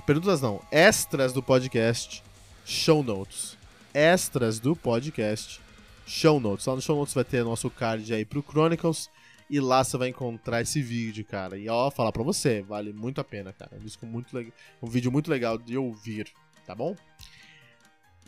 perguntas 0.04 0.42
não, 0.42 0.60
extras 0.70 1.32
do 1.32 1.42
podcast, 1.42 2.22
show 2.62 3.02
notes. 3.02 3.56
Extras 3.94 4.60
do 4.60 4.76
podcast, 4.76 5.62
show 6.06 6.38
notes. 6.38 6.66
Lá 6.66 6.76
no 6.76 6.82
show 6.82 6.94
notes 6.94 7.14
vai 7.14 7.24
ter 7.24 7.42
nosso 7.42 7.70
card 7.70 8.12
aí 8.12 8.26
pro 8.26 8.44
Chronicles. 8.46 9.08
E 9.48 9.58
lá 9.60 9.82
você 9.82 9.96
vai 9.96 10.08
encontrar 10.10 10.60
esse 10.60 10.82
vídeo, 10.82 11.24
cara. 11.24 11.56
E 11.56 11.70
ó, 11.70 11.90
falar 11.90 12.12
pra 12.12 12.22
você, 12.22 12.60
vale 12.60 12.92
muito 12.92 13.18
a 13.18 13.24
pena, 13.24 13.50
cara. 13.50 13.78
Um 13.80 13.80
disco 13.80 14.04
muito. 14.04 14.36
Um 14.82 14.86
vídeo 14.86 15.10
muito 15.10 15.30
legal 15.30 15.56
de 15.56 15.78
ouvir, 15.78 16.30
tá 16.66 16.74
bom? 16.74 16.94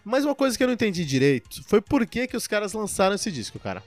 Mas 0.04 0.24
uma 0.24 0.34
coisa 0.34 0.56
que 0.56 0.62
eu 0.62 0.66
não 0.66 0.74
entendi 0.74 1.04
direito 1.04 1.62
foi 1.64 1.80
por 1.80 2.04
que, 2.06 2.26
que 2.26 2.36
os 2.36 2.46
caras 2.46 2.72
lançaram 2.72 3.14
esse 3.14 3.30
disco, 3.30 3.58
cara. 3.58 3.82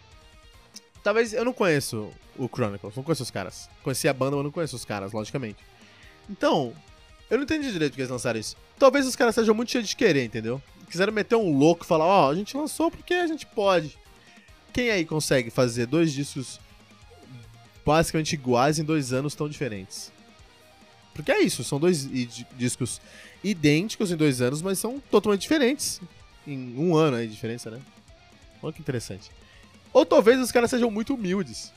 Talvez 1.03 1.33
eu 1.33 1.45
não 1.45 1.53
conheço 1.53 2.09
o 2.37 2.47
Chronicles, 2.47 2.95
não 2.95 3.03
conheço 3.03 3.23
os 3.23 3.31
caras. 3.31 3.69
Conheci 3.83 4.07
a 4.07 4.13
banda, 4.13 4.35
mas 4.35 4.45
não 4.45 4.51
conheço 4.51 4.75
os 4.75 4.85
caras, 4.85 5.11
logicamente. 5.11 5.59
Então, 6.29 6.73
eu 7.29 7.37
não 7.37 7.43
entendi 7.43 7.71
direito 7.71 7.91
porque 7.91 8.01
eles 8.01 8.11
lançaram 8.11 8.39
isso. 8.39 8.55
Talvez 8.79 9.05
os 9.05 9.15
caras 9.15 9.35
sejam 9.35 9.53
muito 9.53 9.71
cheios 9.71 9.87
de 9.87 9.95
querer, 9.95 10.23
entendeu? 10.23 10.61
Quiseram 10.89 11.13
meter 11.13 11.35
um 11.35 11.57
louco 11.57 11.83
e 11.83 11.87
falar, 11.87 12.05
ó, 12.05 12.27
oh, 12.27 12.31
a 12.31 12.35
gente 12.35 12.55
lançou 12.55 12.89
porque 12.89 13.13
a 13.13 13.27
gente 13.27 13.45
pode. 13.45 13.97
Quem 14.73 14.89
aí 14.89 15.05
consegue 15.05 15.49
fazer 15.49 15.85
dois 15.85 16.11
discos 16.11 16.59
basicamente 17.85 18.33
iguais 18.33 18.79
em 18.79 18.83
dois 18.83 19.13
anos 19.13 19.35
tão 19.35 19.47
diferentes? 19.47 20.11
Porque 21.13 21.31
é 21.31 21.39
isso, 21.39 21.63
são 21.63 21.79
dois 21.79 22.07
discos 22.57 22.99
idênticos 23.49 24.11
em 24.11 24.15
dois 24.15 24.41
anos, 24.41 24.61
mas 24.61 24.79
são 24.79 24.99
totalmente 25.11 25.41
diferentes. 25.41 26.01
Em 26.47 26.75
um 26.77 26.95
ano 26.95 27.17
aí 27.17 27.27
diferença, 27.27 27.69
né? 27.69 27.79
Olha 28.61 28.73
que 28.73 28.81
interessante. 28.81 29.29
Ou 29.93 30.05
talvez 30.05 30.39
os 30.39 30.51
caras 30.51 30.69
sejam 30.69 30.89
muito 30.89 31.13
humildes. 31.13 31.71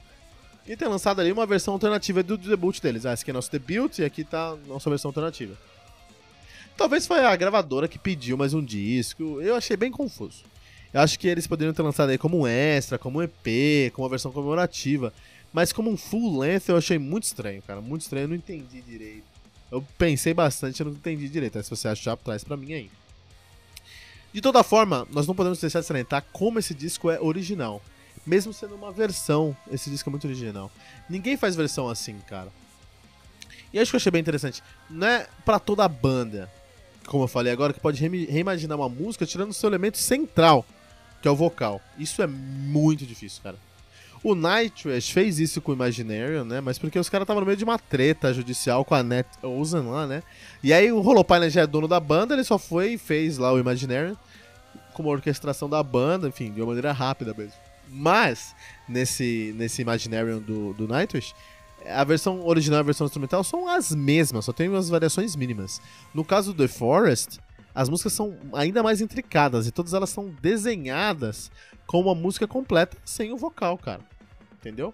E 0.67 0.77
tenham 0.77 0.93
lançado 0.93 1.21
ali 1.21 1.31
uma 1.31 1.47
versão 1.47 1.75
alternativa 1.75 2.23
do 2.23 2.37
debut 2.37 2.81
deles. 2.81 3.07
Ah, 3.07 3.13
esse 3.13 3.23
aqui 3.23 3.31
é 3.31 3.35
nosso 3.35 3.51
debut 3.53 3.99
e 3.99 4.05
aqui 4.05 4.25
tá 4.25 4.57
nossa 4.67 4.89
versão 4.91 5.11
alternativa. 5.11 5.57
Talvez 6.77 7.07
foi 7.07 7.25
a 7.25 7.35
gravadora 7.37 7.89
que 7.89 7.99
pediu 7.99 8.37
mais 8.37 8.55
um 8.55 8.65
disco. 8.65 9.41
Eu 9.41 9.55
achei 9.55 9.77
bem 9.77 9.91
confuso. 9.91 10.45
Eu 10.93 11.01
acho 11.01 11.19
que 11.19 11.29
eles 11.29 11.47
poderiam 11.47 11.75
ter 11.75 11.83
lançado 11.83 12.11
aí 12.11 12.19
como 12.19 12.41
um 12.41 12.47
extra, 12.47 12.99
como 12.99 13.19
um 13.19 13.23
EP, 13.23 13.93
como 13.93 14.05
uma 14.05 14.11
versão 14.11 14.33
comemorativa. 14.33 15.13
Mas 15.53 15.73
como 15.73 15.91
um 15.91 15.97
full 15.97 16.39
length 16.39 16.69
eu 16.69 16.77
achei 16.77 16.99
muito 16.99 17.25
estranho, 17.25 17.63
cara. 17.63 17.81
Muito 17.81 18.03
estranho, 18.03 18.25
eu 18.25 18.29
não 18.29 18.37
entendi 18.37 18.81
direito. 18.83 19.38
Eu 19.71 19.85
pensei 19.99 20.33
bastante, 20.33 20.81
eu 20.81 20.87
não 20.87 20.93
entendi 20.93 21.29
direito. 21.29 21.63
Se 21.63 21.71
você 21.71 21.89
achar, 21.89 22.17
traz 22.17 22.43
pra 22.43 22.57
mim 22.57 22.73
aí. 22.73 22.91
De 24.33 24.41
toda 24.41 24.63
forma, 24.63 25.07
nós 25.11 25.27
não 25.27 25.35
podemos 25.35 25.59
deixar 25.61 25.81
de 25.81 25.87
salientar 25.87 26.25
como 26.33 26.59
esse 26.59 26.75
disco 26.75 27.11
é 27.11 27.21
original. 27.21 27.83
Mesmo 28.27 28.53
sendo 28.53 28.75
uma 28.75 28.93
versão, 28.93 29.57
esse 29.71 29.89
disco 29.91 30.09
é 30.09 30.13
muito 30.13 30.27
original. 30.27 30.71
Ninguém 31.09 31.37
faz 31.37 31.57
versão 31.57 31.89
assim, 31.89 32.19
cara. 32.27 32.53
E 33.73 33.79
acho 33.79 33.91
que 33.91 33.97
eu 33.97 33.99
achei 33.99 34.13
bem 34.13 34.21
interessante. 34.21 34.63
Não 34.89 35.07
é 35.07 35.29
pra 35.45 35.59
toda 35.59 35.85
a 35.85 35.89
banda, 35.89 36.51
como 37.07 37.25
eu 37.25 37.29
falei 37.29 37.53
agora, 37.53 37.73
que 37.73 37.81
pode 37.81 38.01
reimaginar 38.27 38.77
uma 38.79 38.89
música 38.89 39.27
tirando 39.27 39.51
o 39.51 39.55
seu 39.55 39.69
elemento 39.69 39.99
central. 39.99 40.65
que 41.21 41.29
é 41.29 41.31
o 41.31 41.37
vocal. 41.37 41.81
Isso 41.99 42.23
é 42.23 42.27
muito 42.27 43.05
difícil, 43.05 43.43
cara. 43.43 43.57
O 44.23 44.35
Nightwish 44.35 45.13
fez 45.13 45.39
isso 45.39 45.61
com 45.61 45.73
o 45.73 45.75
Imaginarium, 45.75 46.45
né? 46.45 46.61
Mas 46.61 46.79
porque 46.79 46.99
os 46.99 47.09
caras 47.09 47.25
estavam 47.25 47.41
no 47.41 47.47
meio 47.47 47.57
de 47.57 47.65
uma 47.65 47.79
treta 47.79 48.33
judicial 48.35 48.85
com 48.85 48.95
a 48.95 49.03
Net 49.03 49.29
Ozen 49.43 49.83
lá, 49.83 50.07
né? 50.07 50.23
E 50.63 50.73
aí 50.73 50.91
o 50.91 51.01
Holopainen 51.01 51.51
já 51.51 51.63
é 51.63 51.67
dono 51.67 51.87
da 51.87 52.01
banda, 52.01 52.35
ele 52.35 52.45
só 52.45 52.59
foi 52.59 52.95
e 52.95 52.99
fez 52.99 53.39
lá 53.39 53.53
o 53.53 53.59
Imaginarium 53.59 54.17
com 54.93 55.03
uma 55.03 55.13
orquestração 55.13 55.69
da 55.69 55.83
banda, 55.83 56.29
enfim, 56.29 56.51
de 56.51 56.61
uma 56.61 56.67
maneira 56.67 56.93
rápida 56.93 57.33
mesmo. 57.37 57.55
Mas, 57.89 58.55
nesse, 58.89 59.55
nesse 59.57 59.83
Imaginarium 59.83 60.41
do, 60.41 60.73
do 60.75 60.89
Nightwish, 60.89 61.33
a 61.87 62.05
versão 62.05 62.45
original 62.45 62.79
e 62.79 62.81
a 62.81 62.85
versão 62.85 63.07
instrumental 63.07 63.45
são 63.45 63.69
as 63.69 63.93
mesmas, 63.93 64.45
só 64.45 64.53
tem 64.53 64.69
umas 64.69 64.89
variações 64.89 65.37
mínimas. 65.37 65.81
No 66.13 66.25
caso 66.25 66.53
do 66.53 66.67
The 66.67 66.69
Forest, 66.69 67.39
as 67.79 67.89
músicas 67.89 68.13
são 68.13 68.37
ainda 68.53 68.83
mais 68.83 69.01
intricadas 69.01 69.69
e 69.69 69.71
todas 69.71 69.95
elas 69.95 70.11
são 70.11 70.35
desenhadas 70.43 71.49
com 71.87 72.01
uma 72.01 72.13
música 72.13 72.45
completa 72.45 72.97
sem 73.05 73.33
o 73.33 73.37
vocal, 73.37 73.79
cara. 73.79 74.01
Entendeu? 74.55 74.93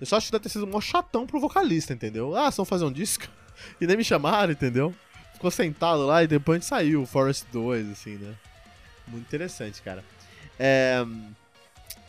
Eu 0.00 0.06
só 0.06 0.16
acho 0.16 0.26
que 0.26 0.32
deve 0.32 0.44
ter 0.44 0.48
sido 0.50 0.64
um 0.64 0.80
chatão 0.80 1.26
pro 1.26 1.40
vocalista, 1.40 1.92
entendeu? 1.92 2.36
Ah, 2.36 2.48
só 2.52 2.64
fazer 2.64 2.84
um 2.84 2.92
disco. 2.92 3.26
E 3.78 3.86
nem 3.86 3.94
me 3.94 4.04
chamaram, 4.04 4.52
entendeu? 4.52 4.94
Ficou 5.34 5.50
sentado 5.50 6.06
lá 6.06 6.22
e 6.22 6.26
depois 6.26 6.56
a 6.56 6.58
gente 6.60 6.68
saiu, 6.68 7.04
Forest 7.04 7.46
2, 7.52 7.90
assim, 7.90 8.14
né? 8.14 8.34
Muito 9.06 9.26
interessante, 9.26 9.82
cara. 9.82 10.02
É 10.58 11.04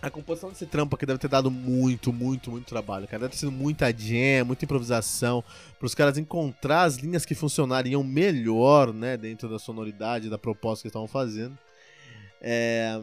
a 0.02 0.10
composição 0.10 0.50
desse 0.50 0.66
trampo 0.66 0.96
aqui 0.96 1.06
deve 1.06 1.20
ter 1.20 1.28
dado 1.28 1.52
muito, 1.52 2.12
muito, 2.12 2.50
muito 2.52 2.66
trabalho, 2.66 3.08
cara. 3.08 3.22
Deve 3.22 3.34
ter 3.34 3.40
sido 3.40 3.52
muita 3.52 3.92
jam, 3.92 4.46
muita 4.46 4.66
improvisação, 4.66 5.44
para 5.78 5.86
os 5.86 5.94
caras 5.94 6.18
encontrar 6.18 6.84
as 6.84 6.96
linhas 6.96 7.26
que 7.26 7.36
funcionariam 7.36 8.04
melhor, 8.04 8.94
né, 8.94 9.16
dentro 9.16 9.48
da 9.48 9.60
sonoridade, 9.60 10.30
da 10.30 10.38
proposta 10.38 10.82
que 10.82 10.88
estavam 10.88 11.08
fazendo. 11.08 11.58
É, 12.42 13.00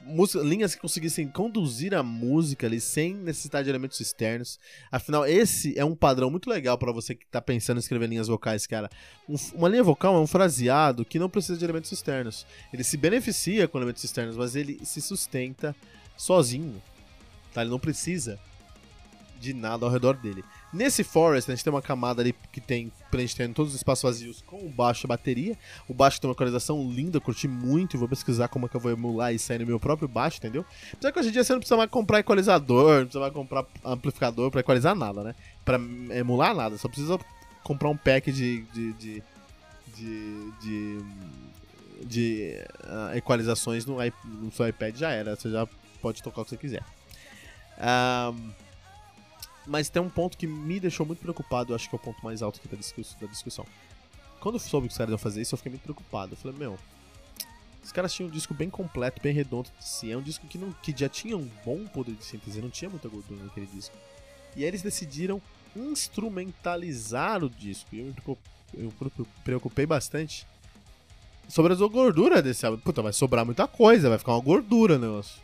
música, 0.00 0.44
linhas 0.44 0.74
que 0.74 0.80
conseguissem 0.80 1.28
conduzir 1.28 1.94
a 1.94 2.02
música 2.02 2.66
ali 2.66 2.80
sem 2.80 3.14
necessidade 3.14 3.64
de 3.64 3.70
elementos 3.70 4.00
externos. 4.00 4.58
Afinal, 4.90 5.26
esse 5.26 5.78
é 5.78 5.84
um 5.84 5.94
padrão 5.94 6.30
muito 6.30 6.48
legal 6.48 6.78
para 6.78 6.92
você 6.92 7.14
que 7.14 7.26
tá 7.26 7.40
pensando 7.40 7.78
em 7.78 7.80
escrever 7.80 8.08
linhas 8.08 8.28
vocais, 8.28 8.66
cara. 8.66 8.90
Um, 9.28 9.36
uma 9.54 9.68
linha 9.68 9.82
vocal 9.82 10.14
é 10.16 10.18
um 10.18 10.26
fraseado 10.26 11.04
que 11.04 11.18
não 11.18 11.28
precisa 11.28 11.58
de 11.58 11.64
elementos 11.64 11.92
externos. 11.92 12.46
Ele 12.72 12.84
se 12.84 12.96
beneficia 12.96 13.68
com 13.68 13.78
elementos 13.78 14.02
externos, 14.04 14.36
mas 14.36 14.56
ele 14.56 14.80
se 14.84 15.00
sustenta 15.00 15.74
sozinho. 16.16 16.82
Tá? 17.52 17.62
Ele 17.62 17.70
não 17.70 17.78
precisa 17.78 18.38
de 19.38 19.52
nada 19.52 19.84
ao 19.84 19.92
redor 19.92 20.16
dele. 20.16 20.42
Nesse 20.74 21.04
Forest, 21.04 21.48
a 21.48 21.54
gente 21.54 21.62
tem 21.62 21.72
uma 21.72 21.80
camada 21.80 22.20
ali 22.20 22.34
que 22.50 22.60
tem 22.60 22.90
preenchendo 23.08 23.54
todos 23.54 23.72
os 23.72 23.76
espaços 23.76 24.02
vazios 24.02 24.42
com 24.42 24.56
o 24.56 24.68
baixo 24.68 25.06
e 25.06 25.08
bateria. 25.08 25.56
O 25.88 25.94
baixo 25.94 26.20
tem 26.20 26.28
uma 26.28 26.34
equalização 26.34 26.90
linda, 26.90 27.20
curti 27.20 27.46
muito. 27.46 27.96
Vou 27.96 28.08
pesquisar 28.08 28.48
como 28.48 28.66
é 28.66 28.68
que 28.68 28.74
eu 28.74 28.80
vou 28.80 28.90
emular 28.90 29.32
isso 29.32 29.52
aí 29.52 29.58
no 29.60 29.66
meu 29.66 29.78
próprio 29.78 30.08
baixo, 30.08 30.38
entendeu? 30.38 30.66
Apesar 30.92 31.12
que 31.12 31.20
hoje 31.20 31.28
em 31.28 31.32
dia 31.32 31.44
você 31.44 31.52
não 31.52 31.60
precisa 31.60 31.76
mais 31.76 31.88
comprar 31.88 32.18
equalizador, 32.18 32.96
não 32.98 33.04
precisa 33.04 33.20
mais 33.20 33.32
comprar 33.32 33.64
amplificador 33.84 34.50
para 34.50 34.60
equalizar 34.60 34.96
nada, 34.96 35.22
né? 35.22 35.36
Pra 35.64 35.78
emular 36.10 36.52
nada, 36.52 36.76
só 36.76 36.88
precisa 36.88 37.20
comprar 37.62 37.88
um 37.88 37.96
pack 37.96 38.32
de. 38.32 38.62
de, 38.62 38.92
de, 38.94 39.22
de, 39.96 40.52
de, 40.60 41.04
de 42.04 42.64
uh, 42.82 43.16
equalizações 43.16 43.86
no, 43.86 43.98
no 44.24 44.50
seu 44.50 44.66
iPad 44.66 44.96
já 44.96 45.12
era. 45.12 45.36
Você 45.36 45.50
já 45.50 45.68
pode 46.02 46.20
tocar 46.20 46.42
o 46.42 46.44
que 46.44 46.50
você 46.50 46.56
quiser. 46.56 46.82
Um, 47.78 48.63
mas 49.66 49.88
tem 49.88 50.00
um 50.02 50.10
ponto 50.10 50.36
que 50.36 50.46
me 50.46 50.78
deixou 50.78 51.06
muito 51.06 51.20
preocupado, 51.20 51.72
eu 51.72 51.76
acho 51.76 51.88
que 51.88 51.94
é 51.94 51.98
o 51.98 52.00
ponto 52.00 52.22
mais 52.24 52.42
alto 52.42 52.58
aqui 52.58 52.68
da, 52.68 52.76
da 52.76 53.26
discussão. 53.26 53.66
Quando 54.40 54.56
eu 54.56 54.60
soube 54.60 54.88
que 54.88 54.92
os 54.92 54.98
caras 54.98 55.10
iam 55.10 55.18
fazer 55.18 55.40
isso, 55.40 55.54
eu 55.54 55.56
fiquei 55.56 55.70
muito 55.70 55.82
preocupado. 55.82 56.34
Eu 56.34 56.36
falei, 56.36 56.56
meu, 56.58 56.78
os 57.82 57.90
caras 57.92 58.12
tinham 58.12 58.28
um 58.28 58.30
disco 58.30 58.52
bem 58.52 58.68
completo, 58.68 59.22
bem 59.22 59.32
redondo 59.32 59.70
de 59.78 59.84
si. 59.84 60.12
É 60.12 60.16
um 60.16 60.22
disco 60.22 60.46
que, 60.46 60.58
não, 60.58 60.72
que 60.82 60.94
já 60.96 61.08
tinha 61.08 61.36
um 61.36 61.48
bom 61.64 61.86
poder 61.86 62.14
de 62.14 62.24
síntese, 62.24 62.60
não 62.60 62.68
tinha 62.68 62.90
muita 62.90 63.08
gordura 63.08 63.42
naquele 63.42 63.66
disco. 63.66 63.96
E 64.54 64.62
aí 64.62 64.68
eles 64.68 64.82
decidiram 64.82 65.40
instrumentalizar 65.74 67.42
o 67.42 67.48
disco. 67.48 67.88
E 67.94 68.00
eu 68.00 68.06
me 68.06 69.26
preocupei 69.42 69.86
bastante 69.86 70.46
sobre 71.48 71.72
a 71.72 71.76
gordura 71.76 72.42
desse 72.42 72.66
álbum. 72.66 72.78
Puta, 72.78 73.02
vai 73.02 73.12
sobrar 73.12 73.44
muita 73.44 73.66
coisa, 73.66 74.08
vai 74.08 74.18
ficar 74.18 74.32
uma 74.32 74.42
gordura 74.42 74.96
o 74.96 74.98
negócio. 74.98 75.42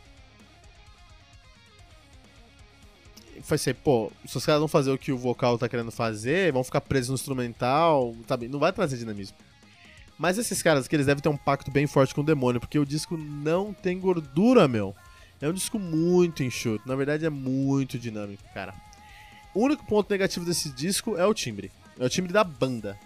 Foi 3.41 3.57
ser, 3.57 3.75
pô, 3.75 4.11
se 4.25 4.37
os 4.37 4.45
caras 4.45 4.61
não 4.61 4.67
fazer 4.67 4.91
o 4.91 4.97
que 4.97 5.11
o 5.11 5.17
vocal 5.17 5.57
tá 5.57 5.67
querendo 5.67 5.91
fazer, 5.91 6.51
vão 6.51 6.63
ficar 6.63 6.81
presos 6.81 7.09
no 7.09 7.15
instrumental, 7.15 8.15
sabe? 8.27 8.47
Não 8.47 8.59
vai 8.59 8.71
trazer 8.71 8.97
dinamismo. 8.97 9.37
Mas 10.17 10.37
esses 10.37 10.61
caras 10.61 10.85
aqui, 10.85 10.95
eles 10.95 11.07
devem 11.07 11.21
ter 11.21 11.29
um 11.29 11.37
pacto 11.37 11.71
bem 11.71 11.87
forte 11.87 12.13
com 12.13 12.21
o 12.21 12.25
demônio, 12.25 12.59
porque 12.59 12.77
o 12.77 12.85
disco 12.85 13.17
não 13.17 13.73
tem 13.73 13.99
gordura, 13.99 14.67
meu. 14.67 14.95
É 15.41 15.49
um 15.49 15.53
disco 15.53 15.79
muito 15.79 16.43
enxuto, 16.43 16.87
na 16.87 16.95
verdade 16.95 17.25
é 17.25 17.29
muito 17.29 17.97
dinâmico, 17.97 18.43
cara. 18.53 18.73
O 19.53 19.63
único 19.63 19.85
ponto 19.85 20.09
negativo 20.09 20.45
desse 20.45 20.69
disco 20.69 21.17
é 21.17 21.25
o 21.25 21.33
timbre. 21.33 21.71
É 21.99 22.05
o 22.05 22.09
timbre 22.09 22.31
da 22.31 22.43
banda. 22.43 22.97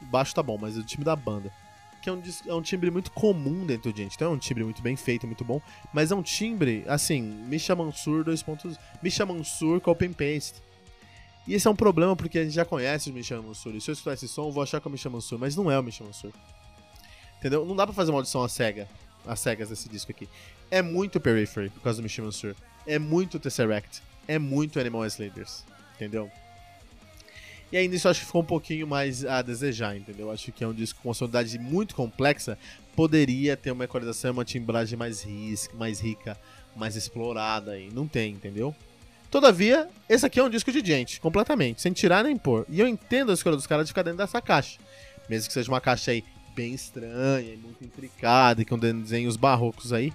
O 0.00 0.04
baixo 0.04 0.34
tá 0.34 0.42
bom, 0.42 0.58
mas 0.60 0.76
é 0.76 0.80
o 0.80 0.84
timbre 0.84 1.04
da 1.04 1.16
banda 1.16 1.52
que 2.02 2.10
é 2.10 2.12
um, 2.12 2.22
é 2.46 2.54
um 2.54 2.60
timbre 2.60 2.90
muito 2.90 3.12
comum 3.12 3.64
dentro 3.64 3.92
de 3.92 4.02
gente. 4.02 4.16
Então 4.16 4.32
é 4.32 4.34
um 4.34 4.38
timbre 4.38 4.64
muito 4.64 4.82
bem 4.82 4.96
feito, 4.96 5.24
muito 5.26 5.44
bom. 5.44 5.62
Mas 5.92 6.10
é 6.10 6.14
um 6.14 6.22
timbre, 6.22 6.84
assim, 6.88 7.22
Misha 7.22 7.76
Mansur 7.76 8.24
2.0. 8.24 8.76
Misha 9.00 9.24
Mansur 9.24 9.80
copy 9.80 10.08
paste. 10.08 10.60
E 11.46 11.54
esse 11.54 11.66
é 11.66 11.70
um 11.70 11.76
problema 11.76 12.16
porque 12.16 12.40
a 12.40 12.44
gente 12.44 12.54
já 12.54 12.64
conhece 12.64 13.10
o 13.10 13.12
Misha 13.12 13.40
Mansur. 13.40 13.74
E 13.74 13.80
se 13.80 13.90
eu 13.90 13.92
escutar 13.92 14.14
esse 14.14 14.26
som, 14.26 14.48
eu 14.48 14.52
vou 14.52 14.62
achar 14.62 14.80
que 14.80 14.88
é 14.88 14.90
o 14.90 14.92
Misha 14.92 15.08
Mansur. 15.08 15.38
Mas 15.38 15.54
não 15.54 15.70
é 15.70 15.78
o 15.78 15.82
Misha 15.82 16.02
Mansur. 16.02 16.32
Entendeu? 17.38 17.64
Não 17.64 17.76
dá 17.76 17.86
pra 17.86 17.94
fazer 17.94 18.10
uma 18.10 18.18
audição 18.18 18.42
a 18.42 18.48
cega. 18.48 18.88
As 19.24 19.38
cegas 19.38 19.68
desse 19.68 19.88
disco 19.88 20.10
aqui. 20.10 20.28
É 20.70 20.82
muito 20.82 21.20
Periphery 21.20 21.70
por 21.70 21.82
causa 21.82 22.00
do 22.00 22.02
Misha 22.02 22.22
Mansur. 22.22 22.56
É 22.84 22.98
muito 22.98 23.38
Tesseract. 23.38 24.02
É 24.26 24.38
muito 24.38 24.80
Animal 24.80 25.04
as 25.04 25.18
Leaders. 25.18 25.64
Entendeu? 25.94 26.28
E 27.72 27.76
ainda 27.78 27.96
isso 27.96 28.06
acho 28.06 28.20
que 28.20 28.26
ficou 28.26 28.42
um 28.42 28.44
pouquinho 28.44 28.86
mais 28.86 29.24
a 29.24 29.40
desejar, 29.40 29.96
entendeu? 29.96 30.30
Acho 30.30 30.52
que 30.52 30.62
é 30.62 30.68
um 30.68 30.74
disco 30.74 31.00
com 31.02 31.08
uma 31.08 31.14
sonoridade 31.14 31.58
muito 31.58 31.94
complexa, 31.94 32.58
poderia 32.94 33.56
ter 33.56 33.70
uma 33.70 33.84
equalização 33.84 34.32
uma 34.32 34.44
timbragem 34.44 34.98
mais, 34.98 35.22
risca, 35.22 35.74
mais 35.74 35.98
rica, 35.98 36.38
mais 36.76 36.96
explorada 36.96 37.78
e 37.78 37.88
não 37.90 38.06
tem, 38.06 38.32
entendeu? 38.34 38.74
Todavia, 39.30 39.88
esse 40.06 40.26
aqui 40.26 40.38
é 40.38 40.42
um 40.42 40.50
disco 40.50 40.70
de 40.70 40.84
gente, 40.84 41.18
completamente, 41.18 41.80
sem 41.80 41.90
tirar 41.94 42.22
nem 42.22 42.36
pôr. 42.36 42.66
E 42.68 42.78
eu 42.78 42.86
entendo 42.86 43.30
a 43.30 43.34
escolha 43.34 43.56
dos 43.56 43.66
caras 43.66 43.86
de 43.86 43.92
ficar 43.92 44.02
dentro 44.02 44.18
dessa 44.18 44.42
caixa. 44.42 44.78
Mesmo 45.26 45.46
que 45.46 45.54
seja 45.54 45.72
uma 45.72 45.80
caixa 45.80 46.10
aí 46.10 46.22
bem 46.54 46.74
estranha, 46.74 47.56
muito 47.56 47.82
intricada 47.82 48.60
e 48.60 48.66
com 48.66 48.78
desenhos 48.78 49.36
barrocos 49.36 49.90
aí. 49.94 50.12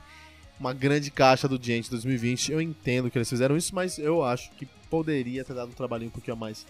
Uma 0.60 0.74
grande 0.74 1.10
caixa 1.10 1.48
do 1.48 1.60
Gente 1.60 1.89
2020. 1.89 2.52
Eu 2.52 2.62
entendo 2.62 3.10
que 3.10 3.17
eles 3.17 3.28
fizeram 3.28 3.58
isso, 3.58 3.74
mas 3.74 3.98
eu 3.98 4.24
acho 4.24 4.52
que 4.52 4.67
poderia 4.88 5.43
ter 5.43 5.56
dado 5.56 5.70
um 5.70 5.74
trabalhinho 5.74 6.10
um 6.10 6.12
pouquinho 6.12 6.36
a 6.36 6.39
mais 6.39 6.63